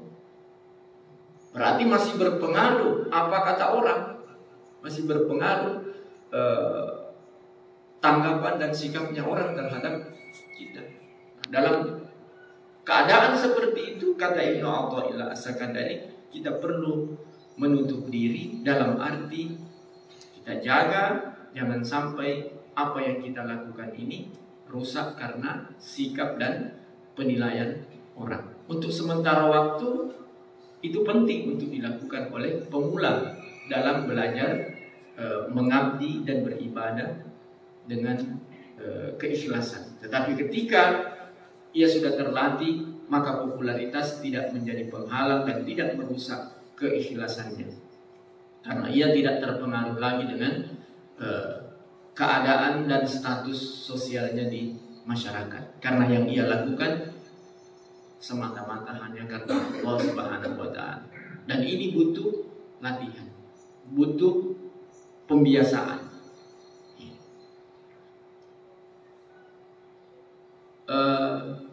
Berarti 1.56 1.88
masih 1.88 2.20
berpengaruh 2.20 3.08
apa 3.08 3.38
kata 3.48 3.66
orang, 3.80 4.02
masih 4.84 5.08
berpengaruh 5.08 5.95
eh, 6.34 6.88
tanggapan 8.00 8.62
dan 8.62 8.72
sikapnya 8.72 9.26
orang 9.26 9.58
terhadap 9.58 10.14
kita. 10.54 10.82
Dalam 11.50 12.06
keadaan 12.86 13.34
seperti 13.34 13.98
itu 13.98 14.14
kata 14.14 14.38
Ibnu 14.38 14.66
Athaillah 14.66 15.34
As-Sakandari 15.34 16.30
kita 16.30 16.62
perlu 16.62 17.18
menutup 17.58 18.12
diri 18.12 18.62
dalam 18.62 19.00
arti 19.00 19.56
kita 20.38 20.62
jaga 20.62 21.34
jangan 21.56 21.82
sampai 21.82 22.52
apa 22.76 23.00
yang 23.00 23.24
kita 23.24 23.48
lakukan 23.48 23.96
ini 23.96 24.30
rusak 24.68 25.16
karena 25.16 25.72
sikap 25.80 26.36
dan 26.36 26.76
penilaian 27.16 27.80
orang. 28.20 28.44
Untuk 28.68 28.92
sementara 28.92 29.48
waktu 29.48 30.12
itu 30.84 31.00
penting 31.02 31.56
untuk 31.56 31.72
dilakukan 31.72 32.30
oleh 32.30 32.60
pemula 32.68 33.34
dalam 33.72 34.06
belajar 34.06 34.75
e, 35.16 35.26
mengabdi 35.52 36.24
dan 36.28 36.44
beribadah 36.44 37.10
dengan 37.88 38.40
e, 38.80 39.16
keikhlasan. 39.20 40.00
Tetapi 40.04 40.36
ketika 40.46 41.16
ia 41.76 41.88
sudah 41.88 42.16
terlatih, 42.16 43.04
maka 43.08 43.44
popularitas 43.44 44.20
tidak 44.24 44.52
menjadi 44.56 44.88
penghalang 44.88 45.44
dan 45.48 45.64
tidak 45.64 45.96
merusak 46.00 46.56
keikhlasannya. 46.76 47.70
Karena 48.66 48.88
ia 48.90 49.14
tidak 49.14 49.44
terpengaruh 49.44 49.98
lagi 50.00 50.24
dengan 50.26 50.54
e, 51.20 51.28
keadaan 52.16 52.88
dan 52.88 53.04
status 53.04 53.60
sosialnya 53.86 54.48
di 54.48 54.74
masyarakat. 55.06 55.84
Karena 55.84 56.10
yang 56.10 56.26
ia 56.26 56.50
lakukan 56.50 57.14
semata-mata 58.18 58.90
hanya 59.06 59.30
karena 59.30 59.54
Allah 59.86 59.98
Subhanahu 60.02 60.58
wa 60.58 60.70
taala. 60.74 61.06
Dan 61.46 61.62
ini 61.62 61.94
butuh 61.94 62.50
latihan. 62.82 63.30
Butuh 63.94 64.65
pembiasaan. 65.26 66.00
Uh, 70.86 71.66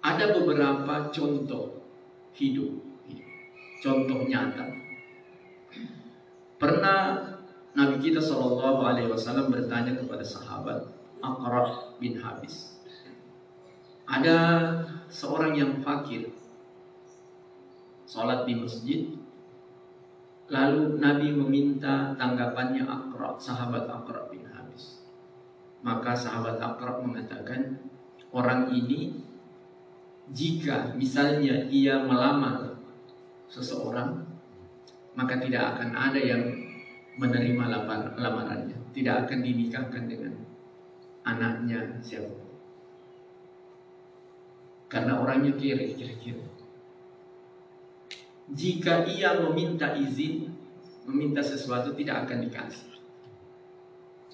ada 0.00 0.24
beberapa 0.32 1.12
contoh 1.12 1.84
hidup, 2.32 2.80
contoh 3.84 4.24
nyata. 4.24 4.72
Pernah 6.56 7.00
Nabi 7.76 7.96
kita 8.00 8.20
Shallallahu 8.20 8.80
Alaihi 8.84 9.12
Wasallam 9.12 9.52
bertanya 9.52 9.92
kepada 10.00 10.24
sahabat 10.24 10.88
Aqra 11.20 11.92
bin 12.00 12.16
Habis. 12.16 12.80
Ada 14.08 14.36
seorang 15.06 15.54
yang 15.54 15.72
fakir, 15.84 16.32
sholat 18.08 18.48
di 18.48 18.58
masjid, 18.58 19.19
lalu 20.50 20.98
Nabi 20.98 21.30
meminta 21.30 22.12
tanggapannya 22.18 22.82
Aqra, 22.82 23.38
sahabat 23.38 23.86
Aqra 23.86 24.26
bin 24.26 24.42
Habis. 24.50 25.06
Maka 25.86 26.12
sahabat 26.12 26.58
Aqra 26.58 26.98
mengatakan, 26.98 27.78
orang 28.34 28.68
ini 28.74 29.14
jika 30.34 30.94
misalnya 30.98 31.70
ia 31.70 32.02
melamar 32.02 32.74
seseorang, 33.46 34.26
maka 35.14 35.38
tidak 35.38 35.78
akan 35.78 35.90
ada 35.94 36.18
yang 36.18 36.42
menerima 37.18 37.64
lamarannya, 38.18 38.78
tidak 38.90 39.26
akan 39.26 39.38
dinikahkan 39.42 40.04
dengan 40.10 40.34
anaknya 41.22 41.98
siapa. 42.02 42.50
Karena 44.90 45.22
orangnya 45.22 45.54
kiri, 45.54 45.94
kira-kira. 45.94 46.42
Jika 48.50 49.06
ia 49.06 49.38
meminta 49.38 49.94
izin, 49.94 50.50
meminta 51.06 51.38
sesuatu 51.38 51.94
tidak 51.94 52.26
akan 52.26 52.50
dikasih. 52.50 52.90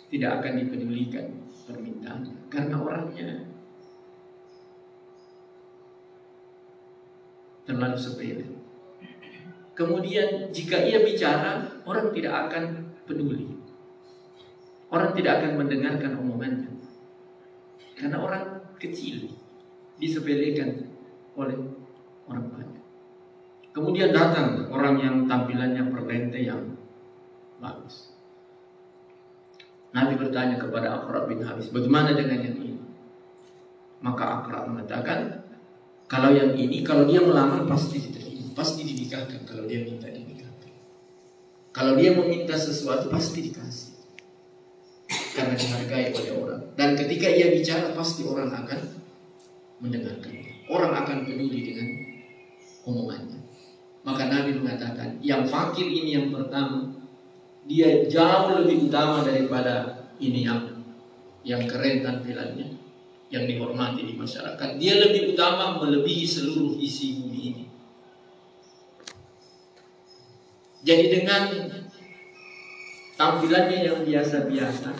Tidak 0.07 0.31
akan 0.41 0.53
dipedulikan 0.63 1.27
permintaannya. 1.67 2.49
Karena 2.49 2.77
orangnya 2.81 3.29
terlalu 7.67 7.99
sepele. 7.99 8.47
Kemudian 9.77 10.49
jika 10.55 10.81
ia 10.81 11.05
bicara, 11.05 11.83
orang 11.85 12.09
tidak 12.17 12.49
akan 12.49 12.65
peduli. 13.05 13.53
Orang 14.89 15.13
tidak 15.13 15.43
akan 15.43 15.61
mendengarkan 15.61 16.17
omongannya. 16.17 16.73
Karena 17.99 18.17
orang 18.23 18.45
kecil 18.81 19.29
disepelekan 20.01 20.89
oleh 21.37 21.59
orang 22.31 22.47
banyak. 22.49 22.76
Kemudian 23.77 24.09
datang 24.17 24.73
orang 24.73 24.97
yang 24.97 25.17
tampilannya 25.29 25.93
perlente 25.93 26.41
yang 26.41 26.81
bagus. 27.61 28.17
Nabi 29.93 30.17
bertanya 30.17 30.57
kepada 30.57 30.97
Akrab 30.97 31.29
bin 31.29 31.45
Habis, 31.45 31.69
bagaimana 31.69 32.17
dengan 32.17 32.41
yang 32.41 32.57
ini? 32.57 32.81
Maka 34.01 34.41
Akrab 34.41 34.73
mengatakan, 34.73 35.45
kalau 36.09 36.33
yang 36.33 36.57
ini, 36.57 36.81
kalau 36.81 37.05
dia 37.05 37.21
melamar 37.21 37.69
pasti 37.69 38.01
diterima 38.01 38.27
pasti 38.57 38.89
dinikahkan 38.89 39.45
kalau 39.45 39.69
dia 39.69 39.85
minta 39.85 40.09
dinikahkan. 40.09 40.73
Kalau 41.77 41.93
dia 41.93 42.17
meminta 42.17 42.57
sesuatu 42.57 43.13
pasti 43.13 43.53
dikasih. 43.53 43.93
Karena 45.37 45.53
dihargai 45.53 46.17
oleh 46.17 46.33
orang. 46.33 46.63
Dan 46.73 46.97
ketika 46.97 47.29
ia 47.29 47.53
bicara 47.53 47.93
pasti 47.93 48.25
orang 48.25 48.49
akan 48.49 48.81
mendengarkan. 49.85 50.33
Orang 50.73 50.97
akan 50.97 51.29
peduli 51.29 51.69
dengan 51.69 51.89
omongannya. 52.89 53.36
Maka 54.07 54.31
Nabi 54.31 54.55
mengatakan, 54.55 55.19
yang 55.19 55.43
fakir 55.43 55.91
ini 55.91 56.15
yang 56.15 56.31
pertama, 56.31 56.95
dia 57.67 58.07
jauh 58.07 58.63
lebih 58.63 58.87
utama 58.87 59.27
daripada 59.27 60.07
ini 60.23 60.47
yang 60.47 60.63
yang 61.43 61.67
keren 61.67 62.07
tampilannya, 62.07 62.79
yang 63.35 63.45
dihormati 63.51 64.07
di 64.07 64.15
masyarakat. 64.15 64.79
Dia 64.79 65.03
lebih 65.03 65.35
utama 65.35 65.83
melebihi 65.83 66.23
seluruh 66.23 66.79
isi 66.79 67.19
bumi 67.19 67.41
ini. 67.51 67.65
Jadi 70.87 71.05
dengan 71.11 71.43
tampilannya 73.19 73.79
yang 73.91 74.07
biasa-biasa, 74.07 74.95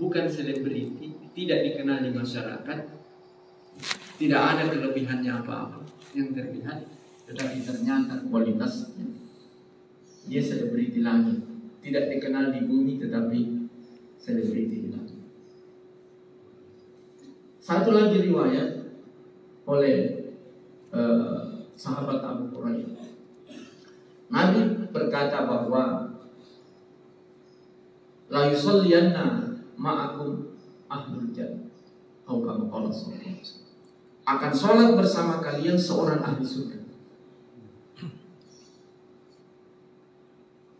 bukan 0.00 0.24
selebriti, 0.24 1.12
tidak 1.36 1.68
dikenal 1.68 2.00
di 2.00 2.10
masyarakat, 2.16 2.78
tidak 4.16 4.40
ada 4.40 4.64
kelebihannya 4.72 5.32
apa-apa 5.44 5.84
yang 6.16 6.32
terlihat, 6.32 6.84
tetapi 7.30 7.62
ternyata 7.62 8.26
kualitasnya 8.26 9.06
dia 10.26 10.42
selebriti 10.42 10.98
lagi, 11.06 11.38
tidak 11.78 12.10
dikenal 12.10 12.50
di 12.50 12.66
bumi 12.66 12.98
tetapi 12.98 13.70
selebriti 14.18 14.90
lagi. 14.90 15.16
Satu 17.62 17.94
lagi 17.94 18.18
riwayat 18.26 18.98
oleh 19.70 19.98
uh, 20.90 21.70
sahabat 21.78 22.18
Abu 22.18 22.50
Hurairah 22.50 23.00
Nabi 24.30 24.90
berkata 24.94 25.46
bahwa 25.46 26.06
la 28.30 28.42
yusalliyanna 28.46 29.58
ma'akum 29.74 30.54
ahlul 30.86 31.30
jannah. 31.34 31.66
Atau 32.22 32.46
kama 32.46 32.70
qala 32.70 32.90
akan 34.30 34.52
sholat 34.54 34.94
bersama 34.94 35.42
kalian 35.42 35.74
seorang 35.74 36.22
ahli 36.22 36.46
surga. 36.46 36.78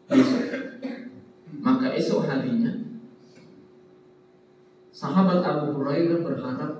Besok. 0.06 0.42
Maka 1.58 1.86
esok 1.98 2.30
harinya 2.30 2.70
sahabat 4.94 5.42
Abu 5.42 5.74
Hurairah 5.74 6.22
berharap 6.22 6.72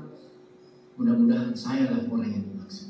mudah-mudahan 1.50 1.54
saya 1.58 1.90
lah 1.90 2.06
orang 2.06 2.30
yang 2.30 2.44
dimaksud. 2.46 2.88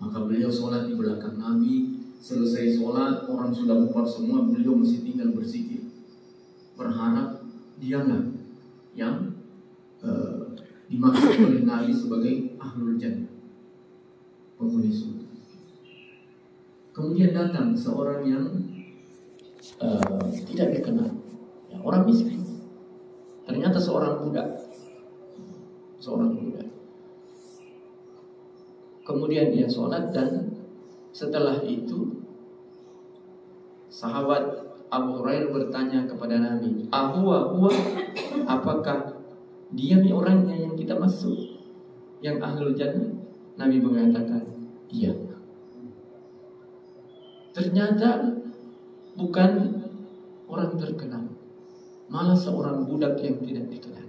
Maka 0.00 0.16
beliau 0.24 0.48
sholat 0.48 0.88
di 0.88 0.96
belakang 0.96 1.36
Nabi, 1.36 2.00
selesai 2.18 2.80
sholat 2.80 3.28
orang 3.28 3.52
sudah 3.52 3.76
bubar 3.84 4.08
semua, 4.08 4.48
beliau 4.48 4.74
masih 4.80 5.04
tinggal 5.04 5.36
berzikir. 5.36 5.92
Berharap 6.74 7.44
dialah 7.76 8.32
yang 8.96 9.36
uh, 10.00 10.56
dimaksud 10.88 11.32
oleh 11.44 11.62
Nabi 11.62 11.92
sebagai 11.92 12.56
ahlul 12.56 12.96
jannah, 12.96 13.30
penghuni 14.56 14.90
surga. 14.90 15.26
Kemudian 16.92 17.32
datang 17.32 17.72
seorang 17.72 18.20
yang 18.28 18.44
uh, 19.80 20.24
tidak 20.28 20.80
dikenal, 20.80 21.08
ya, 21.68 21.78
orang 21.80 22.04
miskin. 22.04 22.40
Ternyata 23.42 23.76
seorang 23.80 24.22
budak, 24.24 24.48
seorang 26.00 26.36
budak. 26.36 26.71
Kemudian 29.02 29.50
dia 29.50 29.66
sholat 29.66 30.14
dan 30.14 30.54
setelah 31.10 31.58
itu 31.66 32.22
sahabat 33.90 34.72
Abu 34.92 35.20
Hurairah 35.20 35.50
bertanya 35.50 36.04
kepada 36.04 36.38
Nabi, 36.38 36.86
"Ahwa 36.92 37.50
huwa 37.50 37.72
apakah 38.44 39.24
dia 39.72 39.98
nih 39.98 40.12
orangnya 40.12 40.54
yang 40.54 40.76
kita 40.76 40.96
masuk 41.00 41.64
yang 42.20 42.38
ahlul 42.38 42.76
jannah?" 42.76 43.08
Nabi 43.56 43.80
mengatakan, 43.80 44.44
"Iya." 44.92 45.16
Ternyata 47.52 48.36
bukan 49.16 49.80
orang 50.48 50.72
terkenal, 50.76 51.24
malah 52.12 52.36
seorang 52.36 52.84
budak 52.84 53.16
yang 53.20 53.40
tidak 53.40 53.68
dikenal. 53.68 54.08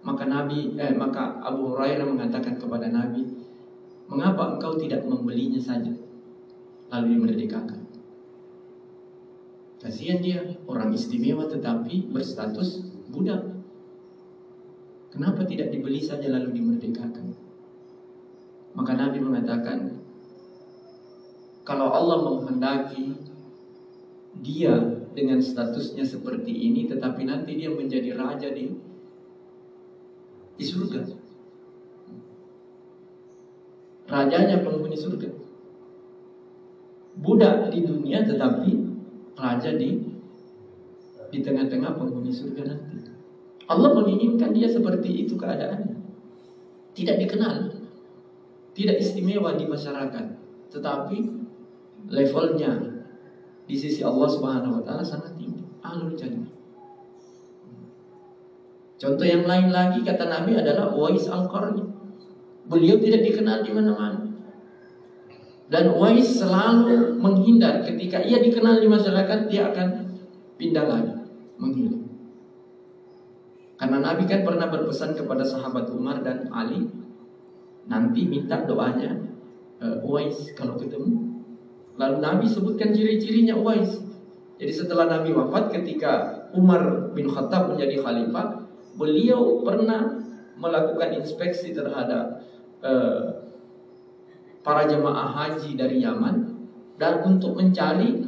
Maka 0.00 0.24
Nabi 0.28 0.76
eh 0.80 0.92
maka 0.96 1.40
Abu 1.44 1.76
Hurairah 1.76 2.08
mengatakan 2.08 2.56
kepada 2.56 2.88
Nabi, 2.88 3.39
Mengapa 4.10 4.58
engkau 4.58 4.74
tidak 4.74 5.06
membelinya 5.06 5.62
saja 5.62 5.94
lalu 6.90 7.14
dimerdekakan? 7.14 7.86
Kasihan 9.78 10.18
dia, 10.18 10.42
orang 10.66 10.90
istimewa 10.90 11.46
tetapi 11.46 12.10
berstatus 12.10 12.90
budak. 13.08 13.54
Kenapa 15.14 15.46
tidak 15.46 15.70
dibeli 15.70 16.02
saja 16.02 16.26
lalu 16.26 16.58
dimerdekakan? 16.58 17.32
Maka 18.74 18.92
Nabi 18.98 19.18
mengatakan, 19.22 20.02
kalau 21.62 21.94
Allah 21.94 22.18
menghendaki 22.26 23.14
dia 24.42 24.74
dengan 25.14 25.38
statusnya 25.38 26.02
seperti 26.02 26.50
ini, 26.50 26.90
tetapi 26.90 27.30
nanti 27.30 27.54
dia 27.54 27.70
menjadi 27.70 28.18
raja 28.18 28.50
di 28.50 28.74
di 30.58 30.64
surga. 30.66 31.19
Rajanya 34.10 34.66
penghuni 34.66 34.98
surga. 34.98 35.30
Budak 37.22 37.70
di 37.70 37.86
dunia 37.86 38.26
tetapi 38.26 38.70
raja 39.38 39.70
di 39.78 40.10
di 41.30 41.38
tengah-tengah 41.38 41.94
penghuni 41.94 42.34
surga 42.34 42.62
nanti. 42.66 43.06
Allah 43.70 43.94
menginginkan 43.94 44.50
dia 44.50 44.66
seperti 44.66 45.24
itu 45.24 45.38
keadaannya. 45.38 45.94
Tidak 46.90 47.16
dikenal, 47.22 47.70
tidak 48.74 48.98
istimewa 48.98 49.54
di 49.54 49.62
masyarakat, 49.70 50.26
tetapi 50.74 51.16
levelnya 52.10 52.74
di 53.70 53.78
sisi 53.78 54.02
Allah 54.02 54.26
Subhanahu 54.26 54.82
wa 54.82 54.82
taala 54.82 55.06
sangat 55.06 55.38
tinggi. 55.38 55.62
Alul 55.86 56.18
jannah. 56.18 56.50
Contoh 59.00 59.24
yang 59.24 59.46
lain 59.46 59.70
lagi 59.72 60.02
kata 60.02 60.28
Nabi 60.28 60.58
adalah 60.58 60.92
Wais 60.92 61.30
al-Qarni. 61.30 61.86
Beliau 62.70 63.02
tidak 63.02 63.26
dikenal 63.26 63.66
di 63.66 63.74
mana-mana. 63.74 64.30
Dan 65.70 65.94
Uwais 65.94 66.38
selalu 66.38 67.18
menghindar 67.18 67.82
ketika 67.82 68.22
ia 68.22 68.38
dikenal 68.38 68.78
di 68.78 68.86
masyarakat 68.86 69.50
dia 69.50 69.70
akan 69.70 70.18
pindah 70.54 70.86
lagi, 70.86 71.14
menghilang. 71.58 72.06
Karena 73.78 73.98
Nabi 74.02 74.26
kan 74.26 74.46
pernah 74.46 74.66
berpesan 74.70 75.14
kepada 75.14 75.42
sahabat 75.46 75.90
Umar 75.94 76.22
dan 76.26 76.50
Ali, 76.50 76.90
nanti 77.86 78.26
minta 78.26 78.66
doanya 78.66 79.18
uh, 79.82 79.98
kalau 80.58 80.74
ketemu. 80.78 81.42
Lalu 81.98 82.16
Nabi 82.18 82.46
sebutkan 82.46 82.94
ciri-cirinya 82.94 83.58
Uwais. 83.58 83.98
Jadi 84.60 84.72
setelah 84.74 85.08
Nabi 85.08 85.32
wafat 85.32 85.72
ketika 85.74 86.44
Umar 86.52 87.14
bin 87.16 87.30
Khattab 87.30 87.72
menjadi 87.72 88.02
khalifah, 88.02 88.68
beliau 88.98 89.64
pernah 89.64 90.20
melakukan 90.60 91.16
inspeksi 91.16 91.72
terhadap 91.72 92.44
Eh, 92.80 93.20
para 94.64 94.88
jemaah 94.88 95.28
haji 95.28 95.76
dari 95.76 96.00
Yaman 96.00 96.48
dan 96.96 97.20
untuk 97.28 97.52
mencari 97.52 98.24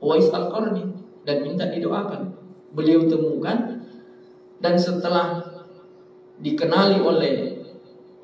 Uwais 0.00 0.32
Al-Qarni 0.32 0.84
dan 1.28 1.44
minta 1.44 1.68
didoakan. 1.68 2.32
Beliau 2.72 3.04
temukan 3.04 3.84
dan 4.64 4.74
setelah 4.80 5.44
dikenali 6.40 7.04
oleh 7.04 7.60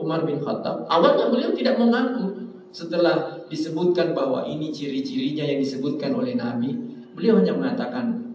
Umar 0.00 0.24
bin 0.24 0.40
Khattab, 0.40 0.88
awalnya 0.88 1.28
beliau 1.28 1.52
tidak 1.52 1.76
mengaku. 1.76 2.48
Setelah 2.72 3.44
disebutkan 3.52 4.16
bahwa 4.16 4.48
ini 4.48 4.72
ciri-cirinya 4.72 5.44
yang 5.44 5.60
disebutkan 5.60 6.16
oleh 6.16 6.32
Nabi, 6.32 6.72
beliau 7.12 7.36
hanya 7.36 7.52
mengatakan 7.52 8.32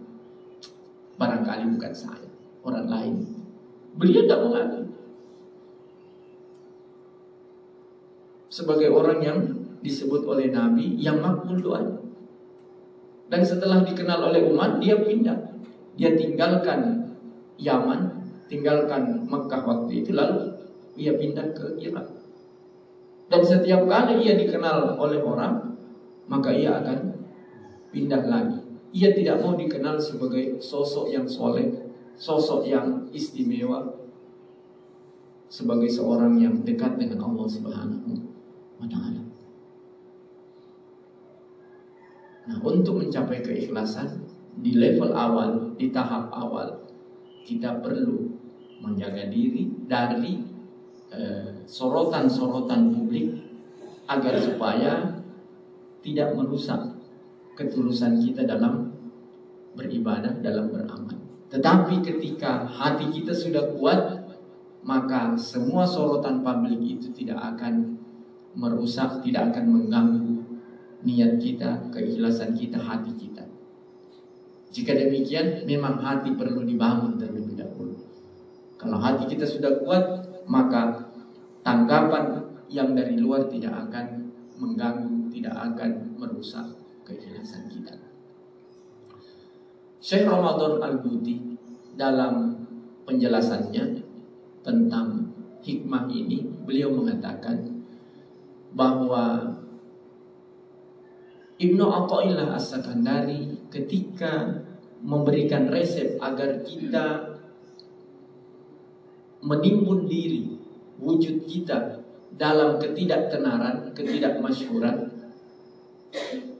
barangkali 1.18 1.66
bukan 1.74 1.90
saya, 1.90 2.30
orang 2.62 2.86
lain. 2.86 3.14
Beliau 3.98 4.22
tidak 4.22 4.40
mengaku. 4.46 4.85
Sebagai 8.56 8.88
orang 8.88 9.20
yang 9.20 9.38
disebut 9.84 10.24
oleh 10.24 10.48
Nabi 10.48 10.96
yang 10.96 11.20
makbul 11.20 11.60
doa. 11.60 11.84
Dan 13.28 13.44
setelah 13.44 13.84
dikenal 13.84 14.32
oleh 14.32 14.48
umat, 14.48 14.80
dia 14.80 14.96
pindah. 14.96 15.36
Dia 16.00 16.16
tinggalkan 16.16 17.12
Yaman, 17.60 18.16
tinggalkan 18.48 19.28
Mekah 19.28 19.60
waktu 19.60 20.00
itu, 20.00 20.16
lalu 20.16 20.56
ia 20.96 21.12
pindah 21.20 21.52
ke 21.52 21.76
Irak. 21.84 22.08
Dan 23.28 23.42
setiap 23.44 23.84
kali 23.84 24.24
ia 24.24 24.40
dikenal 24.40 24.96
oleh 24.96 25.20
orang, 25.20 25.76
maka 26.24 26.54
ia 26.54 26.80
akan 26.80 27.12
pindah 27.92 28.24
lagi. 28.24 28.60
Ia 28.96 29.12
tidak 29.12 29.44
mau 29.44 29.58
dikenal 29.58 30.00
sebagai 30.00 30.62
sosok 30.62 31.12
yang 31.12 31.26
soleh, 31.28 31.92
sosok 32.16 32.64
yang 32.64 33.04
istimewa, 33.10 33.84
sebagai 35.50 35.90
seorang 35.90 36.38
yang 36.40 36.62
dekat 36.62 36.96
dengan 36.96 37.26
Allah 37.26 37.48
Subhanahu 37.50 38.35
wa. 38.80 38.86
Nah, 42.46 42.62
untuk 42.62 43.02
mencapai 43.02 43.42
keikhlasan 43.42 44.22
di 44.62 44.78
level 44.78 45.10
awal, 45.10 45.74
di 45.74 45.90
tahap 45.90 46.30
awal, 46.30 46.86
kita 47.42 47.82
perlu 47.82 48.30
menjaga 48.78 49.26
diri 49.26 49.66
dari 49.90 50.46
eh, 51.10 51.66
sorotan-sorotan 51.66 52.80
eh, 52.86 52.90
publik 52.94 53.26
agar 54.06 54.38
supaya 54.38 54.92
tidak 56.06 56.38
merusak 56.38 56.94
ketulusan 57.58 58.22
kita 58.22 58.46
dalam 58.46 58.94
beribadah, 59.74 60.38
dalam 60.38 60.70
beramal. 60.70 61.18
Tetapi 61.50 61.98
ketika 62.06 62.62
hati 62.62 63.10
kita 63.10 63.34
sudah 63.34 63.74
kuat, 63.74 64.22
maka 64.86 65.34
semua 65.34 65.82
sorotan 65.82 66.46
publik 66.46 66.78
itu 66.78 67.10
tidak 67.10 67.42
akan 67.42 67.98
merusak, 68.56 69.20
tidak 69.20 69.52
akan 69.52 69.64
mengganggu 69.68 70.36
niat 71.04 71.38
kita, 71.38 71.92
keikhlasan 71.92 72.56
kita, 72.56 72.80
hati 72.80 73.12
kita. 73.14 73.44
Jika 74.72 74.92
demikian, 74.96 75.68
memang 75.68 76.00
hati 76.00 76.34
perlu 76.34 76.64
dibangun 76.64 77.20
terlebih 77.20 77.54
dahulu. 77.54 77.96
Kalau 78.76 78.98
hati 78.98 79.28
kita 79.28 79.46
sudah 79.46 79.80
kuat, 79.80 80.04
maka 80.48 81.12
tanggapan 81.62 82.44
yang 82.72 82.96
dari 82.96 83.16
luar 83.20 83.46
tidak 83.46 83.88
akan 83.88 84.32
mengganggu, 84.58 85.30
tidak 85.30 85.54
akan 85.54 86.16
merusak 86.16 86.66
keikhlasan 87.06 87.70
kita. 87.70 87.94
Syekh 90.02 90.26
Ramadan 90.26 90.82
Al-Buti 90.82 91.56
dalam 91.96 92.66
penjelasannya 93.06 93.84
tentang 94.62 95.34
hikmah 95.62 96.06
ini, 96.10 96.46
beliau 96.66 96.94
mengatakan 96.94 97.75
bahwa 98.76 99.56
Ibnu 101.56 101.84
Athaillah 101.88 102.52
As-Sakandari 102.52 103.72
ketika 103.72 104.60
memberikan 105.00 105.72
resep 105.72 106.20
agar 106.20 106.60
kita 106.60 107.40
menimbun 109.40 110.04
diri 110.04 110.60
wujud 111.00 111.48
kita 111.48 112.04
dalam 112.36 112.76
ketidaktenaran, 112.76 113.96
ketidakmasyhuran, 113.96 115.08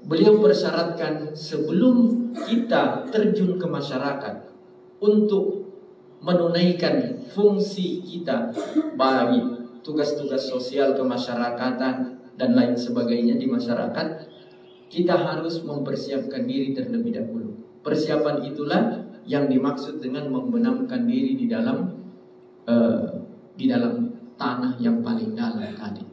beliau 0.09 0.40
persyaratkan 0.40 1.37
sebelum 1.37 2.33
kita 2.33 3.05
terjun 3.12 3.61
ke 3.61 3.66
masyarakat 3.68 4.35
untuk 5.05 5.68
menunaikan 6.24 7.20
fungsi 7.29 8.00
kita 8.00 8.48
bagi 8.96 9.55
tugas-tugas 9.87 10.51
sosial 10.51 10.99
kemasyarakatan 10.99 12.18
dan 12.35 12.51
lain 12.59 12.75
sebagainya 12.75 13.38
di 13.38 13.46
masyarakat, 13.46 14.27
kita 14.90 15.14
harus 15.14 15.62
mempersiapkan 15.62 16.42
diri 16.42 16.75
terlebih 16.75 17.14
dahulu. 17.14 17.55
Persiapan 17.87 18.42
itulah 18.42 18.83
yang 19.31 19.46
dimaksud 19.46 20.03
dengan 20.03 20.27
membenamkan 20.27 21.07
diri 21.07 21.38
di 21.38 21.46
dalam 21.46 22.03
uh, 22.66 23.07
di 23.55 23.70
dalam 23.70 24.11
tanah 24.35 24.75
yang 24.83 25.07
paling 25.07 25.38
dalam 25.38 25.62
tadi. 25.79 26.05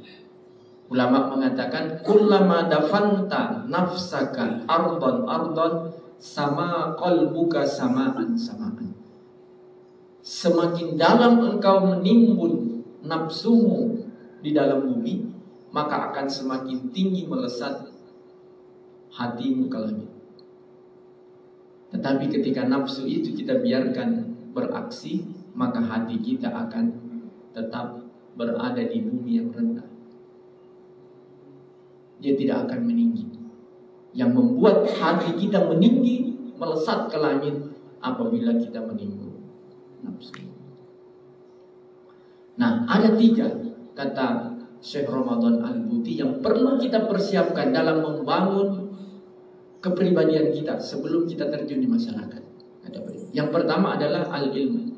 Ulama 0.93 1.33
mengatakan 1.33 2.05
kullama 2.05 2.69
dafanta 2.69 3.65
nafsaka 3.65 4.69
ardon 4.69 5.25
ardon 5.25 5.89
sama 6.21 6.93
qalbuka 6.93 7.65
samaan 7.65 8.37
samaan. 8.37 8.93
Semakin 10.23 10.95
dalam 10.95 11.41
engkau 11.41 11.83
menimbun 11.83 12.72
nafsumu 13.03 13.99
di 14.39 14.55
dalam 14.55 14.87
bumi, 14.87 15.27
maka 15.75 16.11
akan 16.11 16.27
semakin 16.27 16.91
tinggi 16.91 17.27
melesat 17.27 17.91
hatimu 19.13 19.69
ke 19.69 19.77
langit. 19.77 20.11
Tetapi 21.93 22.25
ketika 22.31 22.65
nafsu 22.65 23.05
itu 23.05 23.37
kita 23.37 23.61
biarkan 23.61 24.33
beraksi, 24.55 25.21
maka 25.53 25.77
hati 25.77 26.17
kita 26.17 26.49
akan 26.49 26.89
tetap 27.53 28.01
berada 28.33 28.81
di 28.81 28.97
bumi 29.05 29.37
yang 29.37 29.53
rendah. 29.53 29.85
Dia 32.17 32.33
tidak 32.33 32.65
akan 32.69 32.89
meninggi. 32.89 33.29
Yang 34.13 34.31
membuat 34.33 34.89
hati 34.97 35.37
kita 35.37 35.69
meninggi, 35.69 36.33
melesat 36.57 37.13
ke 37.13 37.17
langit 37.17 37.55
apabila 38.01 38.57
kita 38.57 38.81
menimbul 38.81 39.37
nafsu. 40.01 40.52
Nah, 42.59 42.85
ada 42.85 43.17
tiga 43.17 43.49
kata 43.97 44.53
Syekh 44.83 45.09
Ramadan 45.09 45.63
Al-Buti 45.63 46.19
yang 46.19 46.43
perlu 46.43 46.77
kita 46.77 47.07
persiapkan 47.09 47.71
dalam 47.73 48.03
membangun 48.03 48.93
kepribadian 49.79 50.53
kita 50.53 50.77
sebelum 50.77 51.25
kita 51.25 51.49
terjun 51.49 51.81
di 51.81 51.89
masyarakat. 51.89 52.43
Yang 53.33 53.49
pertama 53.49 53.97
adalah 53.97 54.29
al-ilmu. 54.29 54.93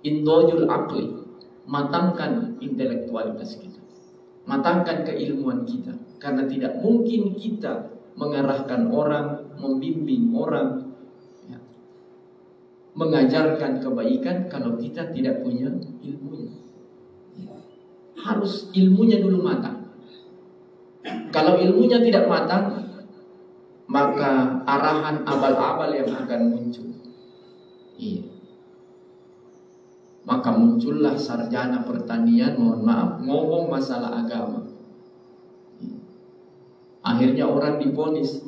Indojul 0.00 0.64
akli 0.64 1.12
matangkan 1.68 2.56
intelektualitas 2.60 3.56
kita, 3.60 3.80
matangkan 4.48 5.04
keilmuan 5.04 5.64
kita, 5.64 5.96
karena 6.20 6.44
tidak 6.48 6.80
mungkin 6.80 7.36
kita 7.36 7.88
mengarahkan 8.16 8.88
orang, 8.92 9.48
membimbing 9.60 10.32
orang, 10.36 10.93
mengajarkan 12.94 13.82
kebaikan 13.82 14.46
kalau 14.46 14.78
kita 14.78 15.10
tidak 15.10 15.42
punya 15.42 15.70
ilmunya. 16.02 16.54
Harus 18.14 18.70
ilmunya 18.72 19.20
dulu 19.20 19.42
matang. 19.42 19.90
Kalau 21.34 21.58
ilmunya 21.58 22.00
tidak 22.00 22.30
matang, 22.30 22.86
maka 23.90 24.62
arahan 24.64 25.26
abal-abal 25.26 25.90
yang 25.92 26.08
akan 26.08 26.40
muncul. 26.48 26.88
Iya 27.98 28.34
maka 30.24 30.50
muncullah 30.56 31.14
sarjana 31.20 31.84
pertanian 31.84 32.56
mohon 32.56 32.80
maaf 32.80 33.20
ngomong 33.20 33.68
masalah 33.68 34.24
agama 34.24 34.64
akhirnya 37.04 37.44
orang 37.44 37.76
diponis 37.76 38.40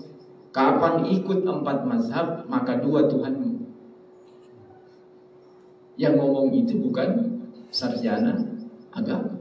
kapan 0.56 1.04
ikut 1.12 1.44
empat 1.44 1.84
mazhab 1.84 2.48
maka 2.48 2.80
dua 2.80 3.04
Tuhanmu 3.04 3.55
yang 5.96 6.16
ngomong 6.16 6.52
itu 6.52 6.76
bukan 6.80 7.40
sarjana 7.72 8.36
agama 8.92 9.36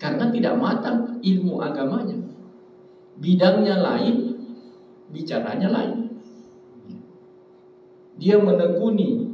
karena 0.00 0.32
tidak 0.32 0.54
matang 0.56 1.20
ilmu 1.20 1.60
agamanya 1.60 2.16
bidangnya 3.20 3.80
lain 3.80 4.16
bicaranya 5.12 5.68
lain 5.68 6.08
dia 8.20 8.36
menekuni 8.36 9.30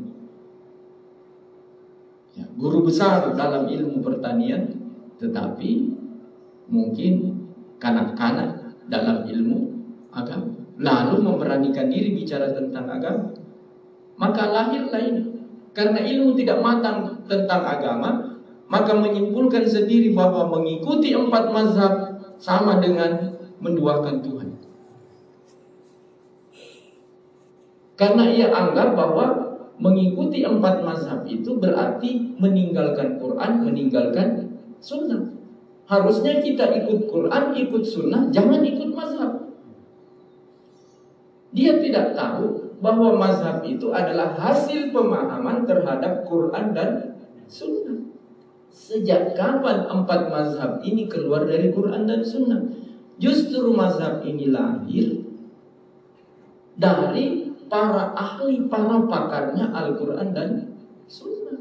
guru 2.56 2.88
besar 2.88 3.36
dalam 3.36 3.68
ilmu 3.68 4.00
pertanian, 4.00 4.64
tetapi 5.20 5.92
mungkin 6.72 7.44
kanak-kanak 7.76 8.80
dalam 8.88 9.28
ilmu 9.28 9.58
agama. 10.10 10.56
Lalu 10.76 11.16
memberanikan 11.24 11.88
diri 11.92 12.16
bicara 12.16 12.52
tentang 12.52 12.88
agama. 12.88 13.32
Maka 14.16 14.42
lahirlah 14.48 15.00
ini. 15.04 15.24
Karena 15.76 16.00
ilmu 16.00 16.32
tidak 16.32 16.64
matang 16.64 17.20
tentang 17.28 17.60
agama, 17.60 18.40
maka 18.64 18.96
menyimpulkan 18.96 19.68
sendiri 19.68 20.16
bahwa 20.16 20.48
mengikuti 20.48 21.12
empat 21.12 21.52
mazhab 21.52 22.16
sama 22.40 22.80
dengan 22.80 23.36
menduakan 23.60 24.24
Tuhan. 24.24 24.48
Karena 28.00 28.24
ia 28.32 28.48
anggap 28.56 28.96
bahwa 28.96 29.26
mengikuti 29.76 30.40
empat 30.40 30.80
mazhab 30.80 31.28
itu 31.28 31.60
berarti 31.60 32.40
meninggalkan 32.40 33.20
Quran, 33.20 33.60
meninggalkan 33.60 34.56
sunnah. 34.80 35.28
Harusnya 35.84 36.40
kita 36.40 36.72
ikut 36.84 37.04
Quran, 37.04 37.52
ikut 37.52 37.84
sunnah, 37.84 38.32
jangan 38.32 38.64
ikut 38.64 38.90
mazhab. 38.96 39.52
Dia 41.52 41.80
tidak 41.84 42.16
tahu 42.16 42.65
bahwa 42.80 43.16
mazhab 43.16 43.64
itu 43.64 43.88
adalah 43.92 44.36
hasil 44.36 44.92
pemahaman 44.92 45.64
terhadap 45.64 46.28
Quran 46.28 46.76
dan 46.76 47.20
sunnah. 47.48 48.12
Sejak 48.68 49.32
kapan 49.32 49.88
empat 49.88 50.28
mazhab 50.28 50.84
ini 50.84 51.08
keluar 51.08 51.48
dari 51.48 51.72
Quran 51.72 52.04
dan 52.04 52.20
sunnah? 52.20 52.60
Justru 53.16 53.72
mazhab 53.72 54.20
ini 54.28 54.52
lahir 54.52 55.24
dari 56.76 57.56
para 57.66 58.12
ahli, 58.12 58.68
para 58.68 59.02
pakarnya 59.08 59.72
Al-Quran 59.72 60.28
dan 60.36 60.50
Sunnah. 61.08 61.58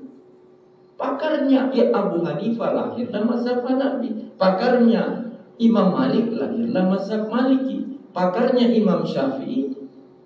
Pakarnya 0.95 1.71
ya 1.75 1.91
Abu 1.91 2.23
Hanifah 2.23 2.71
lahirlah 2.71 3.23
mazhab 3.23 3.63
Hanafi. 3.67 4.35
Pakarnya 4.35 5.31
Imam 5.59 5.95
Malik 5.95 6.35
lahirlah 6.35 6.83
mazhab 6.87 7.27
Maliki. 7.27 7.99
Pakarnya 8.15 8.71
Imam 8.71 9.03
Syafi'i 9.03 9.74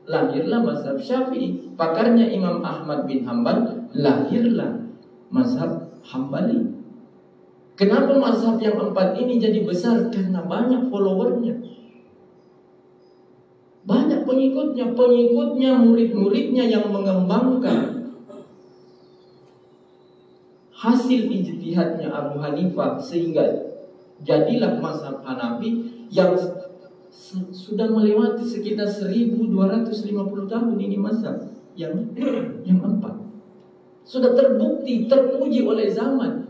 lahirlah 0.10 0.60
mazhab 0.66 0.98
Syafi'i. 0.98 1.78
Pakarnya 1.78 2.26
Imam 2.34 2.66
Ahmad 2.66 3.06
bin 3.06 3.24
Hambal 3.24 3.88
lahirlah 3.94 4.82
mazhab 5.30 5.94
Hambali. 6.02 6.66
Kenapa 7.78 8.18
mazhab 8.18 8.60
yang 8.60 8.76
empat 8.76 9.16
ini 9.16 9.40
jadi 9.40 9.64
besar? 9.64 10.10
Karena 10.12 10.44
banyak 10.44 10.92
followernya. 10.92 11.56
Banyak 13.88 14.28
pengikutnya, 14.28 14.92
pengikutnya, 14.98 15.80
murid-muridnya 15.80 16.68
yang 16.68 16.92
mengembangkan 16.92 18.12
hasil 20.76 21.22
ijtihadnya 21.32 22.12
Abu 22.12 22.40
Hanifah 22.44 23.00
sehingga 23.00 23.44
jadilah 24.24 24.80
mazhab 24.84 25.24
Hanafi 25.24 26.04
yang 26.12 26.36
sudah 27.52 27.92
melewati 27.92 28.48
sekitar 28.48 28.88
1250 28.88 30.48
tahun 30.48 30.76
ini 30.80 30.96
mazhab 30.96 31.52
yang 31.76 31.92
yang 32.68 32.80
empat 32.80 33.20
sudah 34.08 34.32
terbukti 34.32 35.12
terpuji 35.12 35.68
oleh 35.68 35.92
zaman 35.92 36.48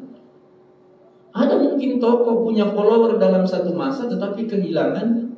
ada 1.34 1.58
mungkin 1.58 1.98
tokoh 1.98 2.46
punya 2.46 2.70
follower 2.70 3.18
dalam 3.18 3.46
satu 3.50 3.74
masa 3.74 4.06
tetapi 4.06 4.46
kehilangan 4.46 5.34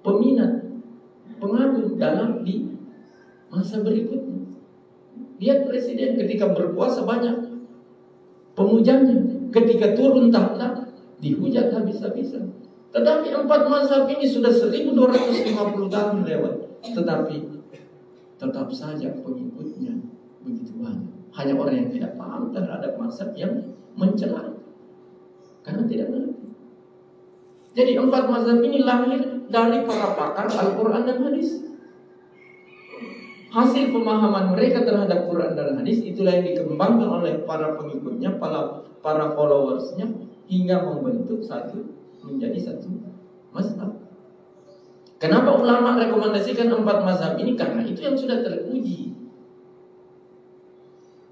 peminat 0.00 0.64
pengaruh 1.38 1.96
dalam 1.96 2.42
di 2.42 2.68
masa 3.48 3.80
berikutnya. 3.80 4.58
Lihat 5.38 5.70
presiden 5.70 6.18
ketika 6.18 6.50
berkuasa 6.50 7.06
banyak 7.06 7.62
pemujanya, 8.58 9.48
ketika 9.54 9.94
turun 9.94 10.34
tahta 10.34 10.90
dihujat 11.22 11.72
habis-habisan. 11.72 12.67
Tetapi 12.88 13.26
empat 13.44 13.68
mazhab 13.68 14.08
ini 14.08 14.24
sudah 14.24 14.48
1250 14.48 15.92
tahun 15.92 16.16
lewat, 16.24 16.54
tetapi 16.80 17.36
tetap 18.40 18.68
saja 18.72 19.12
pengikutnya 19.20 19.92
begitu 20.40 20.72
banyak. 20.80 21.12
Hanya 21.36 21.52
orang 21.58 21.74
yang 21.84 21.90
tidak 21.92 22.16
paham 22.16 22.48
terhadap 22.48 22.96
mazhab 22.96 23.36
yang 23.36 23.76
mencela 23.92 24.56
karena 25.60 25.84
tidak 25.84 26.08
mengerti. 26.08 26.48
Jadi 27.76 27.92
empat 28.00 28.24
mazhab 28.32 28.58
ini 28.64 28.80
lahir 28.80 29.20
dari 29.52 29.84
para 29.84 30.16
pakar 30.16 30.48
Al-Quran 30.48 31.02
dan 31.04 31.18
hadis. 31.28 31.68
Hasil 33.48 33.96
pemahaman 33.96 34.52
mereka 34.52 34.84
terhadap 34.84 35.24
Quran 35.24 35.56
dan 35.56 35.76
hadis 35.80 36.04
itulah 36.04 36.36
yang 36.36 36.52
dikembangkan 36.52 37.08
oleh 37.08 37.48
para 37.48 37.80
pengikutnya, 37.80 38.36
para 38.36 38.84
para 39.00 39.32
followersnya 39.32 40.04
hingga 40.48 40.84
membentuk 40.84 41.40
satu 41.40 41.97
menjadi 42.22 42.58
satu 42.58 42.88
mazhab. 43.54 43.90
Kenapa 45.18 45.50
ulama 45.58 45.98
rekomendasikan 45.98 46.70
empat 46.70 47.02
mazhab 47.02 47.34
ini? 47.42 47.58
Karena 47.58 47.82
itu 47.82 47.98
yang 48.06 48.14
sudah 48.14 48.38
teruji 48.38 49.10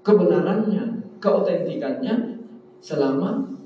kebenarannya, 0.03 1.03
keautentikannya 1.19 2.43
selama 2.79 3.57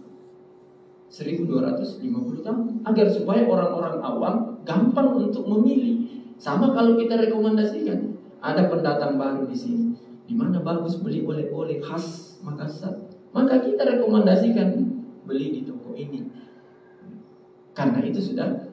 1250 1.11 2.45
tahun 2.45 2.67
agar 2.87 3.07
supaya 3.11 3.43
orang-orang 3.45 3.97
awam 3.99 4.35
gampang 4.63 5.29
untuk 5.29 5.43
memilih. 5.43 6.07
Sama 6.41 6.73
kalau 6.73 6.97
kita 6.97 7.21
rekomendasikan 7.21 8.17
ada 8.41 8.65
pendatang 8.65 9.21
baru 9.21 9.45
di 9.45 9.53
sini, 9.53 9.93
di 10.25 10.33
mana 10.33 10.57
bagus 10.63 10.97
beli 10.97 11.21
oleh-oleh 11.21 11.77
khas 11.77 12.39
Makassar, 12.41 12.97
maka 13.29 13.61
kita 13.61 13.85
rekomendasikan 13.85 14.73
beli 15.29 15.53
di 15.53 15.61
toko 15.61 15.93
ini. 15.93 16.25
Karena 17.71 17.99
itu 18.03 18.19
sudah 18.19 18.67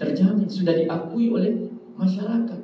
terjamin, 0.00 0.48
sudah 0.48 0.72
diakui 0.72 1.28
oleh 1.28 1.68
masyarakat. 1.96 2.60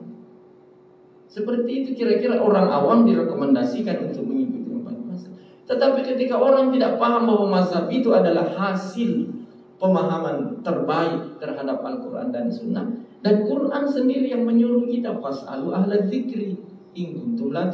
Seperti 1.29 1.71
itu 1.85 1.91
kira-kira 1.93 2.41
orang 2.41 2.73
awam 2.73 3.05
direkomendasikan 3.05 4.09
untuk 4.09 4.25
mengikuti 4.25 4.73
empat 4.73 4.97
mazhab. 5.05 5.33
Tetapi 5.69 6.01
ketika 6.01 6.41
orang 6.41 6.73
tidak 6.73 6.97
paham 6.97 7.29
bahwa 7.29 7.61
mazhab 7.61 7.93
itu 7.93 8.09
adalah 8.17 8.49
hasil 8.57 9.29
pemahaman 9.77 10.65
terbaik 10.65 11.37
terhadap 11.37 11.85
Al-Quran 11.85 12.33
dan 12.33 12.49
Sunnah, 12.49 12.89
dan 13.21 13.45
Quran 13.45 13.85
sendiri 13.85 14.33
yang 14.33 14.49
menyuruh 14.49 14.89
kita 14.89 15.21
fasalu 15.21 15.77
ahla 15.77 16.09
dzikri 16.09 16.57
in 16.97 17.37
la. 17.53 17.69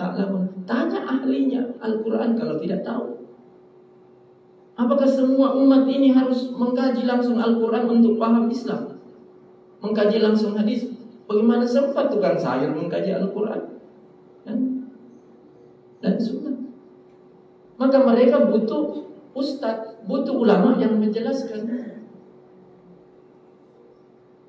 Tanya 0.67 1.01
ahlinya 1.07 1.79
Al-Quran 1.79 2.35
kalau 2.35 2.59
tidak 2.59 2.83
tahu. 2.83 3.12
Apakah 4.83 5.07
semua 5.07 5.55
umat 5.55 5.87
ini 5.87 6.11
harus 6.11 6.51
mengkaji 6.51 7.07
langsung 7.07 7.39
Al-Quran 7.39 7.87
untuk 7.87 8.19
paham 8.19 8.51
Islam? 8.51 8.99
Mengkaji 9.79 10.19
langsung 10.19 10.59
hadis? 10.59 10.91
Bagaimana 11.31 11.63
sempat 11.63 12.11
tukang 12.11 12.35
sayur 12.35 12.75
mengkaji 12.75 13.15
Al-Quran? 13.15 13.79
Dan, 14.43 14.59
dan 16.03 16.19
sunnah. 16.19 16.59
Maka 17.79 18.03
mereka 18.03 18.43
butuh 18.51 19.07
ustadz, 19.39 20.03
butuh 20.03 20.35
ulama 20.35 20.75
yang 20.83 20.99
menjelaskan 20.99 21.63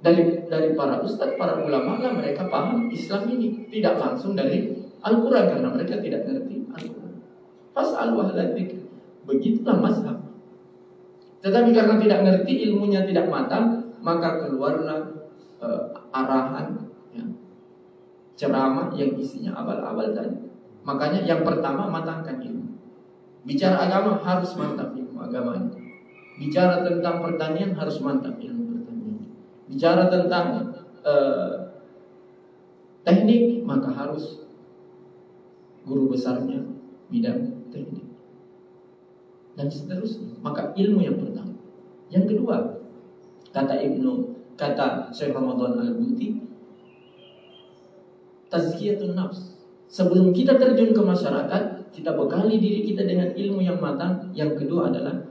dari 0.04 0.44
dari 0.50 0.70
para 0.74 1.00
ustadz, 1.00 1.38
para 1.38 1.62
ulama 1.62 2.02
lah 2.02 2.12
mereka 2.12 2.50
paham 2.50 2.90
Islam 2.90 3.30
ini 3.38 3.70
tidak 3.70 4.02
langsung 4.02 4.34
dari 4.34 4.82
Al-Quran 5.06 5.46
karena 5.46 5.70
mereka 5.70 6.02
tidak 6.02 6.26
ngerti 6.26 6.68
Al-Quran. 6.74 7.16
Pas 7.72 7.90
al 7.96 8.18
begitulah 9.24 9.78
mazhab. 9.80 10.23
Tetapi 11.44 11.76
karena 11.76 12.00
tidak 12.00 12.20
ngerti 12.24 12.72
ilmunya 12.72 13.04
tidak 13.04 13.28
matang, 13.28 13.92
maka 14.00 14.48
keluarlah 14.48 15.12
uh, 15.60 15.92
arahan 16.16 16.88
ya, 17.12 17.24
ceramah 18.40 18.96
yang 18.96 19.12
isinya 19.20 19.52
abal-abal 19.60 20.16
tadi. 20.16 20.40
Makanya 20.88 21.28
yang 21.28 21.44
pertama 21.44 21.92
matangkan 21.92 22.40
ilmu. 22.40 22.80
Bicara 23.44 23.92
agama 23.92 24.24
harus 24.24 24.56
mantap 24.56 24.96
ilmu 24.96 25.20
agamanya. 25.20 25.76
Bicara 26.40 26.80
tentang 26.88 27.20
pertanian 27.20 27.76
harus 27.76 28.00
mantap 28.00 28.40
ilmu 28.40 28.64
bicara 29.74 30.06
tentang 30.06 30.70
uh, 31.02 31.74
teknik 33.02 33.66
maka 33.66 33.90
harus 33.90 34.46
guru 35.82 36.14
besarnya 36.14 36.62
bidang 37.10 37.68
teknik 37.74 38.06
dan 39.54 39.68
seterusnya. 39.70 40.38
Maka 40.42 40.74
ilmu 40.74 41.00
yang 41.02 41.18
pertama. 41.18 41.54
Yang 42.10 42.38
kedua 42.38 42.56
kata 43.54 43.76
Ibnu 43.78 44.34
kata 44.58 45.10
Syekh 45.14 45.34
Ramadan 45.34 45.82
Al-Buti 45.82 46.42
tazkiyatun 48.50 49.18
nafs. 49.18 49.58
Sebelum 49.90 50.34
kita 50.34 50.58
terjun 50.58 50.94
ke 50.94 51.02
masyarakat 51.02 51.94
kita 51.94 52.18
bekali 52.18 52.58
diri 52.58 52.82
kita 52.82 53.06
dengan 53.06 53.30
ilmu 53.34 53.62
yang 53.62 53.78
matang. 53.78 54.34
Yang 54.34 54.66
kedua 54.66 54.90
adalah 54.90 55.22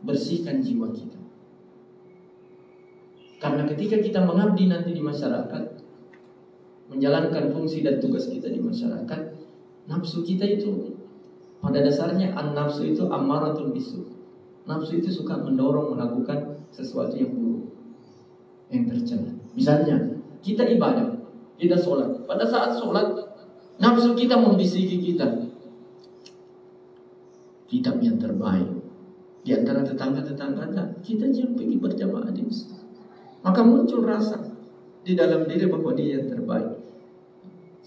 bersihkan 0.00 0.64
jiwa 0.64 0.88
kita. 0.88 1.20
Karena 3.40 3.64
ketika 3.64 3.96
kita 4.00 4.20
mengabdi 4.24 4.68
nanti 4.68 4.92
di 4.92 5.00
masyarakat, 5.00 5.64
menjalankan 6.92 7.52
fungsi 7.52 7.80
dan 7.80 7.96
tugas 7.96 8.28
kita 8.28 8.52
di 8.52 8.60
masyarakat, 8.60 9.20
nafsu 9.88 10.20
kita 10.20 10.44
itu 10.44 10.99
pada 11.60 11.84
dasarnya 11.84 12.32
an 12.32 12.56
nafsu 12.56 12.88
itu 12.88 13.04
amaratul 13.12 13.70
bisu. 13.76 14.00
Nafsu 14.64 14.96
itu 14.96 15.12
suka 15.12 15.36
mendorong 15.36 15.92
melakukan 15.92 16.64
sesuatu 16.72 17.12
yang 17.20 17.36
buruk, 17.36 17.68
yang 18.72 18.88
tercela. 18.88 19.28
Misalnya, 19.52 19.96
kita 20.40 20.64
ibadah, 20.64 21.20
kita 21.60 21.76
sholat. 21.76 22.24
Pada 22.24 22.48
saat 22.48 22.80
sholat, 22.80 23.12
nafsu 23.76 24.16
kita 24.16 24.40
membisiki 24.40 25.12
kita. 25.12 25.52
Kitab 27.68 28.00
yang 28.00 28.16
terbaik. 28.16 28.80
Di 29.40 29.56
antara 29.56 29.80
tetangga-tetangga 29.80 31.00
kita 31.00 31.32
jangan 31.32 31.56
pergi 31.56 31.76
berjamaah 31.80 32.28
di 32.28 32.42
masjid. 32.44 32.76
Maka 33.40 33.60
muncul 33.64 34.04
rasa 34.04 34.36
di 35.00 35.16
dalam 35.16 35.48
diri 35.48 35.64
bahwa 35.64 35.96
dia 35.96 36.20
yang 36.20 36.28
terbaik. 36.28 36.79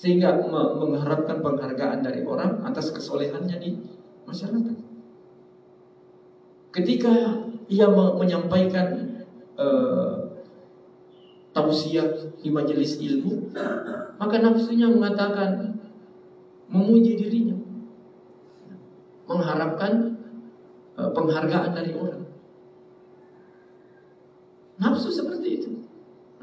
Sehingga 0.04 0.36
mengharapkan 0.84 1.40
penghargaan 1.40 2.04
dari 2.04 2.28
orang 2.28 2.60
atas 2.68 2.92
kesolehannya 2.92 3.56
di 3.56 3.80
masyarakat. 4.28 4.76
Ketika 6.76 7.40
ia 7.72 7.88
menyampaikan 7.88 9.16
uh, 9.56 10.44
tausiah 11.56 12.36
di 12.36 12.52
majelis 12.52 13.00
ilmu, 13.00 13.56
maka 14.20 14.44
nafsunya 14.44 14.92
mengatakan 14.92 15.80
memuji 16.68 17.16
dirinya, 17.16 17.56
mengharapkan 19.24 20.20
uh, 21.00 21.16
penghargaan 21.16 21.72
dari 21.72 21.96
orang. 21.96 22.28
Nafsu 24.84 25.16
seperti 25.16 25.64
itu. 25.64 25.72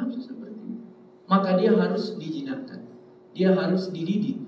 Nafsu 0.00 0.32
seperti 0.32 0.56
itu. 0.64 0.80
Maka 1.28 1.60
dia 1.60 1.76
harus 1.76 2.16
dijinakkan. 2.16 2.89
Dia 3.34 3.54
harus 3.54 3.94
dididik. 3.94 4.42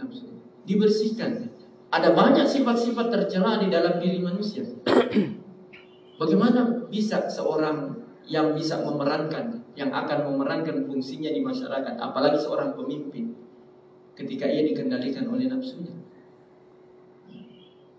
Nafsu. 0.00 0.40
Dibersihkan. 0.64 1.52
Ada 1.94 2.10
banyak 2.10 2.46
sifat-sifat 2.48 3.06
tercela 3.12 3.62
di 3.62 3.70
dalam 3.70 4.02
diri 4.02 4.18
manusia. 4.18 4.66
Bagaimana 6.20 6.90
bisa 6.90 7.30
seorang 7.30 7.94
yang 8.24 8.56
bisa 8.56 8.80
memerankan, 8.80 9.62
yang 9.76 9.92
akan 9.92 10.32
memerankan 10.32 10.88
fungsinya 10.88 11.30
di 11.30 11.44
masyarakat, 11.44 11.94
apalagi 12.00 12.40
seorang 12.40 12.72
pemimpin, 12.72 13.36
ketika 14.16 14.48
ia 14.48 14.64
dikendalikan 14.64 15.28
oleh 15.28 15.46
nafsunya. 15.46 15.94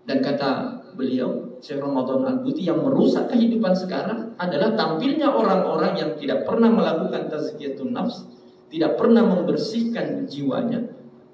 Dan 0.06 0.22
kata 0.22 0.50
beliau, 0.94 1.58
Syekh 1.60 1.82
Ramadan 1.82 2.24
Al-Buti 2.24 2.62
yang 2.68 2.84
merusak 2.84 3.32
kehidupan 3.32 3.74
sekarang 3.74 4.34
adalah 4.38 4.76
tampilnya 4.76 5.30
orang-orang 5.30 5.98
yang 5.98 6.10
tidak 6.20 6.46
pernah 6.46 6.70
melakukan 6.70 7.26
tazkiyatun 7.32 7.90
nafs, 7.90 8.28
tidak 8.66 8.98
pernah 8.98 9.22
membersihkan 9.22 10.26
jiwanya, 10.26 10.82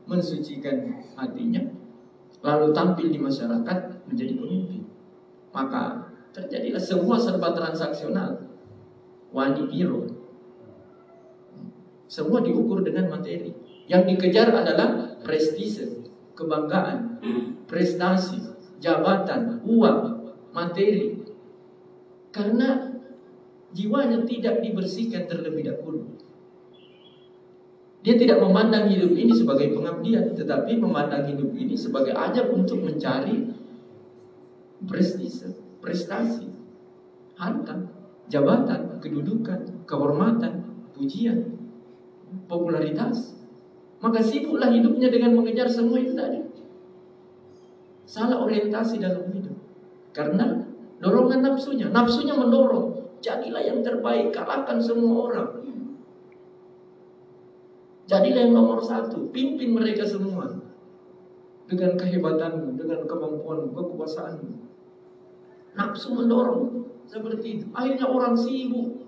mensucikan 0.04 1.04
hatinya, 1.16 1.64
lalu 2.44 2.74
tampil 2.76 3.08
di 3.08 3.18
masyarakat 3.18 4.08
menjadi 4.10 4.32
pemimpin. 4.36 4.82
Maka 5.52 6.12
terjadilah 6.32 6.82
semua 6.82 7.16
serba 7.16 7.52
transaksional. 7.52 8.52
Wani 9.32 9.64
biro. 9.64 10.12
Semua 12.04 12.44
diukur 12.44 12.84
dengan 12.84 13.08
materi. 13.08 13.56
Yang 13.88 14.02
dikejar 14.12 14.52
adalah 14.52 15.16
prestise, 15.24 16.04
kebanggaan, 16.36 17.20
prestasi, 17.64 18.36
jabatan, 18.76 19.64
uang, 19.64 20.00
materi. 20.52 21.24
Karena 22.28 22.92
jiwanya 23.72 24.28
tidak 24.28 24.60
dibersihkan 24.60 25.24
terlebih 25.24 25.72
dahulu. 25.72 26.20
Dia 28.02 28.18
tidak 28.18 28.42
memandang 28.42 28.90
hidup 28.90 29.14
ini 29.14 29.30
sebagai 29.30 29.70
pengabdian, 29.78 30.34
tetapi 30.34 30.74
memandang 30.74 31.22
hidup 31.30 31.54
ini 31.54 31.78
sebagai 31.78 32.10
ajak 32.10 32.50
untuk 32.50 32.82
mencari 32.82 33.46
prestise, 34.90 35.54
prestasi, 35.78 36.50
harta, 37.38 37.78
jabatan, 38.26 38.98
kedudukan, 38.98 39.86
kehormatan, 39.86 40.66
pujian, 40.98 41.62
popularitas. 42.50 43.38
Maka 44.02 44.18
sibuklah 44.18 44.74
hidupnya 44.74 45.06
dengan 45.06 45.38
mengejar 45.38 45.70
semua 45.70 46.02
itu 46.02 46.18
tadi. 46.18 46.42
Salah 48.02 48.42
orientasi 48.42 48.98
dalam 48.98 49.30
hidup. 49.30 49.54
Karena 50.10 50.58
dorongan 50.98 51.38
nafsunya. 51.38 51.86
Nafsunya 51.94 52.34
mendorong. 52.34 53.14
Jadilah 53.22 53.62
yang 53.62 53.78
terbaik. 53.78 54.34
Kalahkan 54.34 54.82
semua 54.82 55.30
orang. 55.30 55.48
Jadilah 58.10 58.50
yang 58.50 58.54
nomor 58.54 58.82
satu. 58.82 59.30
Pimpin 59.30 59.74
mereka 59.74 60.02
semua. 60.02 60.50
Dengan 61.70 61.94
kehebatanmu. 61.94 62.74
Dengan 62.74 63.06
kemampuanmu. 63.06 63.70
Kekuasaanmu. 63.70 64.52
Nafsu 65.72 66.12
mendorong 66.12 66.84
seperti 67.08 67.60
itu. 67.60 67.66
Akhirnya 67.72 68.06
orang 68.10 68.36
sibuk 68.36 69.00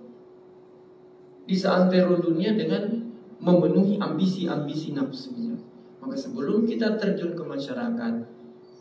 di 1.45 1.53
seantero 1.53 2.17
dunia 2.17 2.57
dengan 2.57 3.05
memenuhi 3.37 4.01
ambisi-ambisi 4.01 4.97
nafsunya. 4.97 5.61
Maka 6.01 6.17
sebelum 6.17 6.65
kita 6.65 6.97
terjun 6.97 7.37
ke 7.37 7.45
masyarakat, 7.45 8.15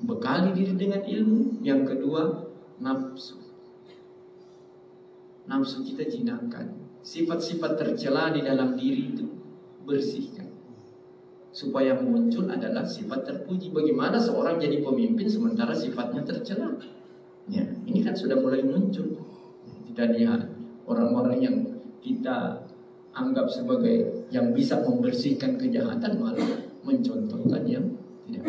bekali 0.08 0.56
diri 0.56 0.74
dengan 0.80 1.04
ilmu. 1.04 1.60
Yang 1.60 1.82
kedua, 1.92 2.48
nafsu. 2.80 3.36
Nafsu 5.44 5.84
kita 5.84 6.08
jinakkan. 6.08 6.72
Sifat-sifat 7.04 7.76
tercela 7.76 8.32
di 8.32 8.40
dalam 8.40 8.80
diri 8.80 9.12
itu 9.12 9.33
bersihkan. 9.86 10.50
Supaya 11.54 11.94
muncul 12.02 12.50
adalah 12.50 12.82
sifat 12.82 13.30
terpuji. 13.30 13.70
Bagaimana 13.70 14.18
seorang 14.18 14.58
jadi 14.58 14.82
pemimpin 14.82 15.30
sementara 15.30 15.72
sifatnya 15.72 16.26
tercela? 16.26 16.74
Ya, 17.46 17.62
ini 17.86 18.02
kan 18.02 18.18
sudah 18.18 18.42
mulai 18.42 18.66
muncul. 18.66 19.22
Kita 19.86 20.10
lihat 20.10 20.50
orang-orang 20.90 21.38
yang 21.44 21.56
kita 22.02 22.66
anggap 23.14 23.46
sebagai 23.46 24.26
yang 24.34 24.50
bisa 24.52 24.82
membersihkan 24.82 25.62
kejahatan 25.62 26.18
malah 26.18 26.66
mencontohkan 26.82 27.64
yang 27.70 27.86
tidak 28.26 28.44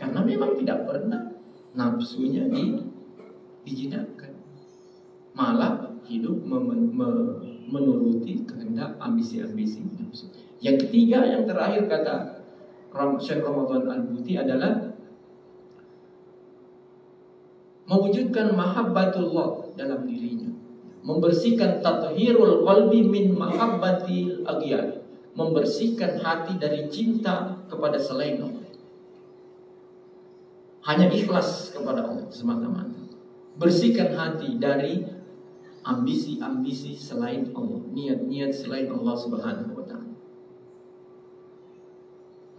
karena 0.00 0.20
memang 0.24 0.56
tidak 0.56 0.88
pernah 0.88 1.30
nafsunya 1.76 2.48
di, 2.48 2.80
dijinakkan 3.62 4.32
malah 5.36 5.92
hidup 6.08 6.42
menuruti 7.68 8.44
kehendak 8.44 8.96
ambisi-ambisi 9.00 9.80
nafsu. 9.96 10.28
Yang 10.62 10.86
ketiga, 10.86 11.26
yang 11.26 11.42
terakhir 11.42 11.90
kata 11.90 12.38
Syekh 13.18 13.42
Ramadan 13.42 13.82
Al-Buti 13.90 14.38
adalah 14.38 14.94
mewujudkan 17.90 18.54
mahabbatullah 18.54 19.74
dalam 19.74 20.06
dirinya. 20.06 20.54
Membersihkan 21.02 21.82
tathirul 21.82 22.62
qalbi 22.62 23.02
min 23.02 23.34
mahabbatil 23.34 24.46
aghyar. 24.46 25.02
Membersihkan 25.34 26.22
hati 26.22 26.60
dari 26.62 26.86
cinta 26.92 27.58
kepada 27.66 27.98
selain 27.98 28.38
Allah. 28.38 28.68
Hanya 30.86 31.10
ikhlas 31.10 31.74
kepada 31.74 32.06
Allah 32.06 32.28
semata-mata. 32.30 33.02
Bersihkan 33.58 34.14
hati 34.14 34.62
dari 34.62 35.02
ambisi-ambisi 35.82 36.94
selain 36.94 37.50
Allah, 37.56 37.82
niat-niat 37.90 38.52
selain 38.54 38.86
Allah 38.92 39.16
Subhanahu. 39.18 39.71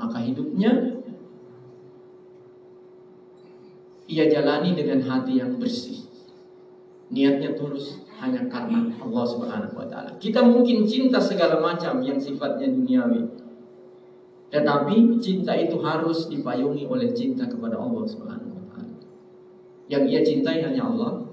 Maka 0.04 0.20
hidupnya 0.20 0.99
ia 4.12 4.28
jalani 4.28 4.76
dengan 4.76 4.99
hati 5.08 5.39
yang 5.39 5.56
bersih. 5.56 6.04
Niatnya 7.08 7.56
tulus 7.56 8.04
hanya 8.20 8.51
karena 8.51 8.91
Allah 8.99 9.24
Subhanahu 9.24 9.80
wa 9.80 9.88
taala. 9.88 10.12
Kita 10.20 10.43
mungkin 10.43 10.84
cinta 10.84 11.24
segala 11.24 11.64
macam 11.64 12.04
yang 12.04 12.20
sifatnya 12.20 12.68
duniawi. 12.68 13.24
Tetapi 14.51 15.24
cinta 15.24 15.56
itu 15.56 15.80
harus 15.80 16.28
dipayungi 16.28 16.84
oleh 16.84 17.16
cinta 17.16 17.47
kepada 17.47 17.80
Allah 17.80 18.04
Subhanahu 18.04 18.51
wa 18.60 18.66
taala. 18.76 18.99
Yang 19.88 20.04
ia 20.12 20.22
cintai 20.28 20.60
hanya 20.68 20.84
Allah, 20.84 21.24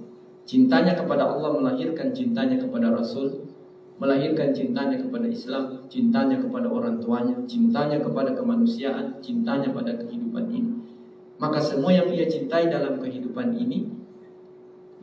Cintanya 0.51 0.99
kepada 0.99 1.31
Allah 1.31 1.55
melahirkan 1.55 2.11
cintanya 2.11 2.59
kepada 2.59 2.91
Rasul, 2.91 3.50
melahirkan 4.01 4.57
cintanya 4.57 4.97
kepada 4.97 5.29
Islam, 5.29 5.85
cintanya 5.93 6.41
kepada 6.41 6.73
orang 6.73 6.97
tuanya, 6.99 7.37
cintanya 7.45 8.01
kepada 8.01 8.33
kemanusiaan, 8.33 9.21
cintanya 9.21 9.69
pada 9.71 9.93
kehidupan 10.01 10.49
ini. 10.49 10.73
Maka 11.37 11.61
semua 11.61 11.93
yang 11.93 12.09
ia 12.09 12.25
cintai 12.25 12.73
dalam 12.73 12.97
kehidupan 13.01 13.57
ini 13.61 13.93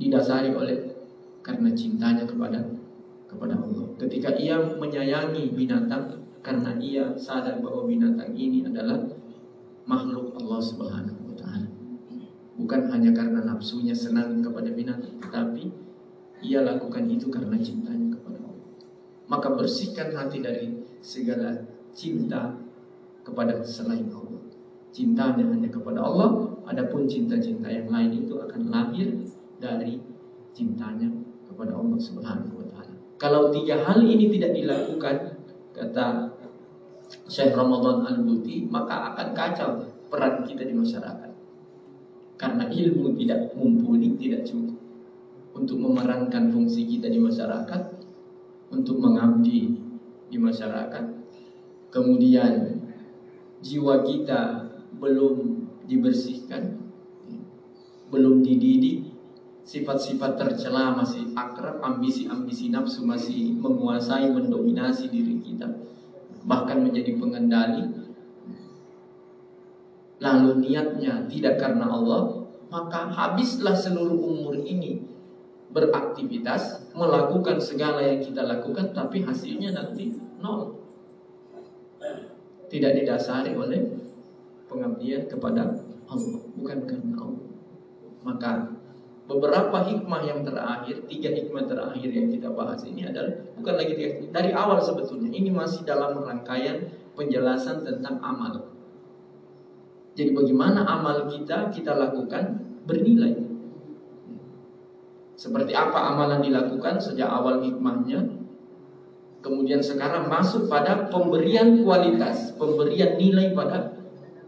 didasari 0.01 0.53
oleh 0.53 0.97
karena 1.45 1.69
cintanya 1.77 2.25
kepada 2.25 2.61
kepada 3.29 3.53
Allah. 3.57 3.85
Ketika 4.01 4.33
ia 4.37 4.57
menyayangi 4.57 5.53
binatang 5.53 6.25
karena 6.41 6.77
ia 6.81 7.13
sadar 7.13 7.61
bahwa 7.61 7.85
binatang 7.85 8.33
ini 8.33 8.65
adalah 8.65 8.97
makhluk 9.85 10.33
Allah 10.41 10.61
Subhanahu 10.61 11.17
Bukan 12.57 12.89
hanya 12.89 13.13
karena 13.13 13.45
nafsunya 13.45 13.93
senang 13.93 14.41
kepada 14.41 14.73
binatang, 14.73 15.13
tetapi 15.21 15.69
ia 16.41 16.65
lakukan 16.65 17.05
itu 17.05 17.29
karena 17.29 17.53
cintanya. 17.61 18.06
Maka 19.27 19.51
bersihkan 19.51 20.15
hati 20.15 20.39
dari 20.39 20.71
segala 21.03 21.67
cinta 21.91 22.55
kepada 23.27 23.59
selain 23.59 24.07
Allah. 24.07 24.43
Cintanya 24.95 25.43
hanya 25.51 25.67
kepada 25.67 25.99
Allah, 25.99 26.57
adapun 26.63 27.05
cinta-cinta 27.05 27.67
yang 27.67 27.91
lain 27.91 28.23
itu 28.23 28.39
akan 28.39 28.71
lahir 28.71 29.13
dari 29.59 29.99
cintanya 30.55 31.11
kepada 31.45 31.75
Allah 31.75 31.99
Subhanahu 31.99 32.63
wa 32.63 32.65
taala. 32.71 32.95
Kalau 33.19 33.51
tiga 33.51 33.83
hal 33.83 33.99
ini 34.01 34.31
tidak 34.31 34.55
dilakukan, 34.55 35.15
kata 35.75 36.33
Syekh 37.27 37.55
Ramadan 37.55 38.03
Al-Buti, 38.07 38.67
maka 38.71 39.13
akan 39.13 39.27
kacau 39.35 39.69
peran 40.07 40.43
kita 40.47 40.63
di 40.63 40.75
masyarakat. 40.75 41.31
Karena 42.37 42.69
ilmu 42.69 43.17
tidak 43.17 43.57
mumpuni, 43.57 44.13
tidak 44.15 44.45
cukup 44.45 44.77
untuk 45.57 45.77
memerankan 45.81 46.53
fungsi 46.53 46.85
kita 46.85 47.09
di 47.09 47.17
masyarakat, 47.17 47.81
untuk 48.71 48.99
mengabdi 48.99 49.75
di 50.27 50.37
masyarakat. 50.37 51.05
Kemudian 51.87 52.83
jiwa 53.63 54.03
kita 54.03 54.67
belum 54.99 55.67
dibersihkan, 55.87 56.77
belum 58.11 58.43
dididik, 58.43 59.07
sifat-sifat 59.63 60.35
tercela 60.35 60.95
masih 60.95 61.31
akrab, 61.35 61.79
ambisi-ambisi 61.79 62.71
nafsu 62.71 63.07
masih 63.07 63.55
menguasai, 63.55 64.31
mendominasi 64.31 65.07
diri 65.07 65.39
kita, 65.39 65.67
bahkan 66.43 66.83
menjadi 66.83 67.15
pengendali 67.15 68.07
lalu 70.17 70.65
niatnya 70.65 71.29
tidak 71.29 71.61
karena 71.61 71.85
Allah, 71.89 72.49
maka 72.73 73.09
habislah 73.09 73.77
seluruh 73.77 74.17
umur 74.17 74.57
ini 74.65 75.05
beraktivitas, 75.69 76.86
melakukan 76.97 77.61
segala 77.61 78.01
yang 78.01 78.17
kita 78.17 78.41
lakukan, 78.41 78.89
tapi 78.91 79.21
hasilnya 79.21 79.77
nanti 79.77 80.17
nol. 80.41 80.81
Tidak 82.67 82.91
didasari 82.97 83.53
oleh 83.53 83.79
pengabdian 84.67 85.29
kepada 85.29 85.77
Allah, 86.09 86.41
bukan 86.57 86.79
karena 86.83 87.15
Allah. 87.15 87.47
Maka 88.25 88.51
beberapa 89.29 89.77
hikmah 89.87 90.21
yang 90.25 90.43
terakhir, 90.43 91.05
tiga 91.07 91.31
hikmah 91.31 91.63
terakhir 91.69 92.09
yang 92.11 92.27
kita 92.27 92.51
bahas 92.51 92.83
ini 92.83 93.07
adalah 93.07 93.31
bukan 93.55 93.75
lagi 93.77 93.93
dari 94.33 94.51
awal 94.51 94.81
sebetulnya. 94.83 95.31
Ini 95.31 95.53
masih 95.53 95.87
dalam 95.87 96.19
rangkaian 96.19 96.91
penjelasan 97.15 97.87
tentang 97.87 98.19
amal. 98.19 98.73
Jadi 100.17 100.33
bagaimana 100.33 100.83
amal 100.83 101.29
kita 101.29 101.69
kita 101.69 101.93
lakukan 101.93 102.57
bernilai. 102.83 103.46
Seperti 105.37 105.77
apa 105.77 106.17
amalan 106.17 106.41
dilakukan 106.41 106.97
sejak 106.97 107.29
awal 107.29 107.61
hikmahnya. 107.61 108.25
Kemudian 109.45 109.79
sekarang 109.79 110.25
masuk 110.25 110.65
pada 110.65 111.07
pemberian 111.13 111.85
kualitas, 111.85 112.57
pemberian 112.57 113.21
nilai 113.21 113.53
pada 113.53 113.93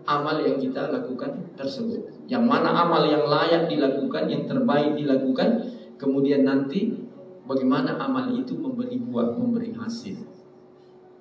amal 0.09 0.41
yang 0.41 0.57
kita 0.57 0.89
lakukan 0.89 1.53
tersebut. 1.53 2.25
Yang 2.25 2.43
mana 2.49 2.73
amal 2.73 3.05
yang 3.05 3.29
layak 3.29 3.69
dilakukan, 3.69 4.25
yang 4.25 4.49
terbaik 4.49 4.97
dilakukan, 4.97 5.69
kemudian 6.01 6.41
nanti 6.41 6.97
bagaimana 7.45 8.01
amal 8.01 8.33
itu 8.33 8.57
memberi 8.57 8.97
buah, 8.97 9.37
memberi 9.37 9.77
hasil. 9.77 10.17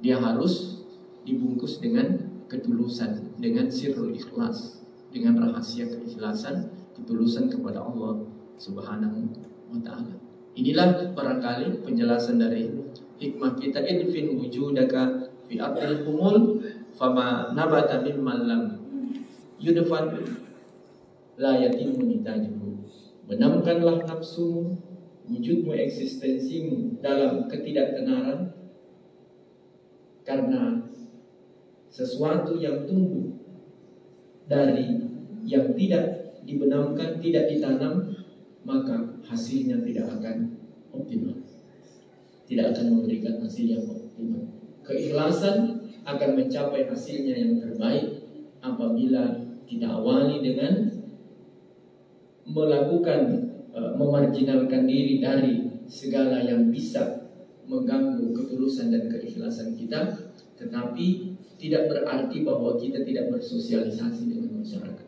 Dia 0.00 0.16
harus 0.16 0.80
dibungkus 1.28 1.76
dengan 1.76 2.16
ketulusan 2.48 3.36
dengan 3.36 3.68
sirrul 3.68 4.16
ikhlas 4.16 4.80
dengan 5.12 5.36
rahasia 5.44 5.84
keikhlasan 5.84 6.72
ketulusan 6.96 7.52
kepada 7.52 7.84
Allah 7.84 8.24
Subhanahu 8.56 9.47
wa 9.68 9.78
taala. 9.84 10.14
Inilah 10.58 11.14
barangkali 11.14 11.86
penjelasan 11.86 12.42
dari 12.42 12.66
hikmah 13.22 13.54
kita 13.54 13.78
idfin 13.84 14.34
wujudaka 14.34 15.30
fi 15.46 15.54
abdil 15.60 16.02
humul 16.02 16.58
fama 16.98 17.54
nabata 17.54 18.02
min 18.02 18.18
malam 18.18 18.62
yudfan 19.62 20.18
la 21.38 21.52
yatimu 21.62 22.02
nitajuhu. 22.10 22.82
Benamkanlah 23.28 24.08
nafsu 24.08 24.74
wujudmu 25.28 25.76
eksistensimu 25.76 26.98
dalam 27.04 27.46
ketidaktenaran 27.46 28.56
karena 30.24 30.88
sesuatu 31.92 32.56
yang 32.56 32.84
tumbuh 32.88 33.36
dari 34.48 35.08
yang 35.44 35.72
tidak 35.76 36.04
dibenamkan, 36.44 37.20
tidak 37.20 37.48
ditanam, 37.52 38.12
maka 38.64 39.07
hasilnya 39.24 39.82
tidak 39.82 40.06
akan 40.18 40.58
optimal. 40.92 41.36
Tidak 42.48 42.66
akan 42.72 42.86
memberikan 42.94 43.40
hasil 43.44 43.66
yang 43.66 43.84
optimal. 43.84 44.44
Keikhlasan 44.84 45.84
akan 46.08 46.30
mencapai 46.36 46.88
hasilnya 46.88 47.34
yang 47.36 47.52
terbaik 47.60 48.24
apabila 48.64 49.44
kita 49.68 49.84
awali 49.84 50.40
dengan 50.40 50.88
melakukan 52.48 53.20
uh, 53.76 53.92
memarginalkan 54.00 54.88
diri 54.88 55.20
dari 55.20 55.68
segala 55.84 56.40
yang 56.40 56.72
bisa 56.72 57.28
mengganggu 57.68 58.32
ketulusan 58.32 58.88
dan 58.88 59.12
keikhlasan 59.12 59.76
kita, 59.76 60.32
tetapi 60.56 61.36
tidak 61.60 61.92
berarti 61.92 62.40
bahwa 62.40 62.80
kita 62.80 63.04
tidak 63.04 63.28
bersosialisasi 63.28 64.32
dengan 64.32 64.64
masyarakat. 64.64 65.07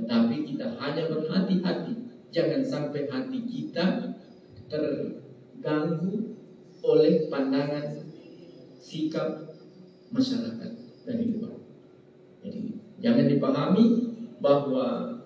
Tetapi 0.00 0.36
kita 0.48 0.80
hanya 0.80 1.12
berhati-hati, 1.12 1.92
jangan 2.32 2.64
sampai 2.64 3.04
hati 3.04 3.44
kita 3.44 4.16
terganggu 4.72 6.40
oleh 6.80 7.28
pandangan 7.28 8.00
sikap 8.80 9.52
masyarakat 10.08 10.72
dari 11.04 11.36
luar. 11.36 11.52
Jadi 12.40 12.80
jangan 13.04 13.28
dipahami 13.28 13.86
bahwa 14.40 15.20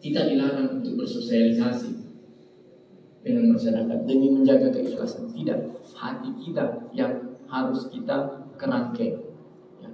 kita 0.00 0.24
dilarang 0.24 0.80
untuk 0.80 1.04
bersosialisasi 1.04 1.92
dengan 3.22 3.52
masyarakat 3.52 3.98
demi 4.08 4.32
menjaga 4.32 4.72
keikhlasan. 4.72 5.28
Tidak, 5.30 5.58
hati 5.94 6.30
kita 6.40 6.88
yang 6.96 7.36
harus 7.44 7.92
kita 7.92 8.40
kerangkeng. 8.56 9.20
Ya. 9.78 9.90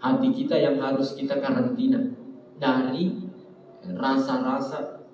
Hati 0.00 0.28
kita 0.32 0.56
yang 0.56 0.80
harus 0.80 1.12
kita 1.14 1.38
karantina 1.38 2.23
dari 2.58 3.12
rasa-rasa 3.94 5.04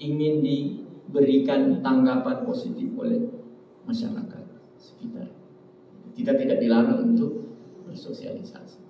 ingin 0.00 0.40
diberikan 0.40 1.84
tanggapan 1.84 2.46
positif 2.46 2.88
oleh 2.96 3.20
masyarakat 3.84 4.42
sekitar. 4.80 5.28
Kita 6.14 6.32
tidak 6.38 6.58
dilarang 6.62 7.14
untuk 7.14 7.44
bersosialisasi. 7.84 8.80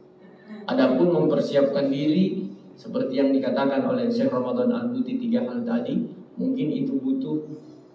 Adapun 0.69 1.13
mempersiapkan 1.13 1.89
diri 1.89 2.53
seperti 2.75 3.21
yang 3.21 3.31
dikatakan 3.31 3.85
oleh 3.87 4.11
Syekh 4.11 4.33
Ramadan 4.33 4.71
Al-Buti 4.71 5.17
tiga 5.21 5.47
hal 5.47 5.63
tadi, 5.63 6.05
mungkin 6.35 6.69
itu 6.73 6.99
butuh 6.99 7.37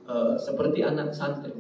uh, 0.08 0.34
seperti 0.40 0.86
anak 0.86 1.12
santri. 1.12 1.54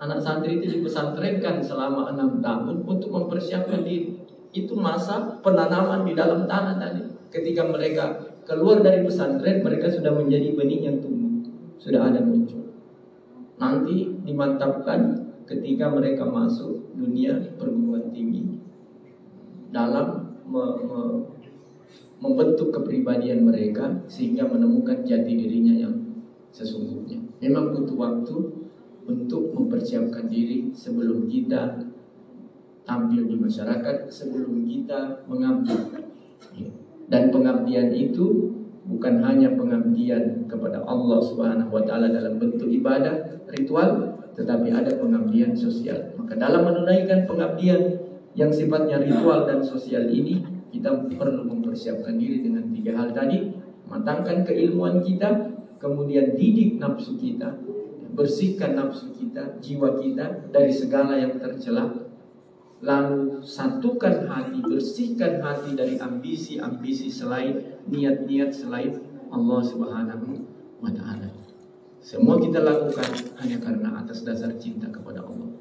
Anak 0.00 0.20
santri 0.24 0.60
itu 0.60 0.80
dipesantrenkan 0.80 1.60
selama 1.60 2.08
enam 2.12 2.40
tahun 2.40 2.88
untuk 2.88 3.10
mempersiapkan 3.12 3.84
diri. 3.84 4.16
Itu 4.50 4.74
masa 4.74 5.38
penanaman 5.44 6.02
di 6.08 6.16
dalam 6.16 6.48
tanah 6.48 6.74
tadi. 6.80 7.19
Ketika 7.30 7.62
mereka 7.70 8.04
keluar 8.42 8.82
dari 8.82 9.06
pesantren, 9.06 9.62
mereka 9.62 9.86
sudah 9.86 10.10
menjadi 10.10 10.50
benih 10.58 10.90
yang 10.90 10.98
tumbuh, 10.98 11.46
sudah 11.78 12.10
ada 12.10 12.20
muncul. 12.26 12.74
Nanti 13.62 14.10
dimantapkan 14.26 15.30
ketika 15.46 15.90
mereka 15.94 16.26
masuk 16.26 16.90
dunia 16.94 17.38
perguruan 17.54 18.10
tinggi 18.10 18.58
dalam 19.70 20.38
me, 20.46 20.64
me, 20.82 21.00
membentuk 22.18 22.74
kepribadian 22.74 23.46
mereka 23.46 24.04
sehingga 24.10 24.50
menemukan 24.50 25.06
jati 25.06 25.32
dirinya 25.38 25.74
yang 25.86 25.94
sesungguhnya. 26.50 27.22
Memang 27.40 27.72
butuh 27.72 27.96
waktu 27.96 28.36
untuk 29.06 29.54
mempersiapkan 29.54 30.26
diri 30.26 30.74
sebelum 30.74 31.30
kita 31.30 31.78
tampil 32.84 33.22
di 33.26 33.36
masyarakat, 33.38 34.10
sebelum 34.10 34.66
kita 34.66 35.24
mengabdi. 35.30 36.09
Dan 37.10 37.34
pengabdian 37.34 37.90
itu 37.90 38.54
bukan 38.86 39.22
hanya 39.26 39.54
pengabdian 39.58 40.46
kepada 40.46 40.86
Allah 40.86 41.18
Subhanahu 41.22 41.74
wa 41.74 41.82
taala 41.82 42.10
dalam 42.10 42.38
bentuk 42.38 42.70
ibadah 42.70 43.42
ritual, 43.50 44.14
tetapi 44.38 44.70
ada 44.70 44.94
pengabdian 44.94 45.52
sosial. 45.58 46.14
Maka 46.14 46.38
dalam 46.38 46.70
menunaikan 46.70 47.26
pengabdian 47.26 47.98
yang 48.38 48.54
sifatnya 48.54 49.02
ritual 49.02 49.42
dan 49.46 49.58
sosial 49.62 50.06
ini, 50.06 50.42
kita 50.70 51.10
perlu 51.18 51.50
mempersiapkan 51.50 52.14
diri 52.14 52.46
dengan 52.46 52.70
tiga 52.70 52.94
hal 52.94 53.10
tadi, 53.10 53.50
matangkan 53.90 54.46
keilmuan 54.46 55.02
kita, 55.02 55.50
kemudian 55.82 56.38
didik 56.38 56.78
nafsu 56.78 57.18
kita, 57.18 57.58
bersihkan 58.14 58.78
nafsu 58.78 59.10
kita, 59.18 59.58
jiwa 59.58 59.98
kita 59.98 60.46
dari 60.54 60.70
segala 60.70 61.18
yang 61.18 61.42
tercela. 61.42 61.99
Lalu 62.80 63.44
satukan 63.44 64.24
hati, 64.24 64.64
bersihkan 64.64 65.44
hati 65.44 65.76
dari 65.76 66.00
ambisi-ambisi 66.00 67.12
selain 67.12 67.80
niat-niat 67.84 68.48
selain 68.48 68.96
Allah 69.28 69.60
Subhanahu 69.60 70.28
wa 70.80 70.88
taala. 70.88 71.28
Semua 72.00 72.40
kita 72.40 72.64
lakukan 72.64 73.36
hanya 73.44 73.60
karena 73.60 74.00
atas 74.00 74.24
dasar 74.24 74.56
cinta 74.56 74.88
kepada 74.88 75.20
Allah. 75.20 75.52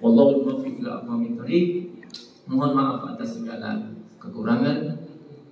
Wallahu 0.00 0.48
muwaffiq 0.48 0.80
ila 0.80 1.04
aqwamit 1.04 1.36
Mohon 2.48 2.72
maaf 2.72 3.00
atas 3.12 3.36
segala 3.36 3.92
kekurangan. 4.16 4.96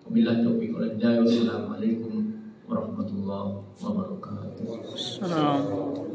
Wabillahi 0.09 0.41
taufiq 0.41 0.73
wal 0.73 0.89
hidayah. 0.89 1.21
Wassalamualaikum 1.21 2.15
warahmatullahi 2.65 3.61
wabarakatuh. 3.77 4.65
Assalamualaikum. 4.95 6.14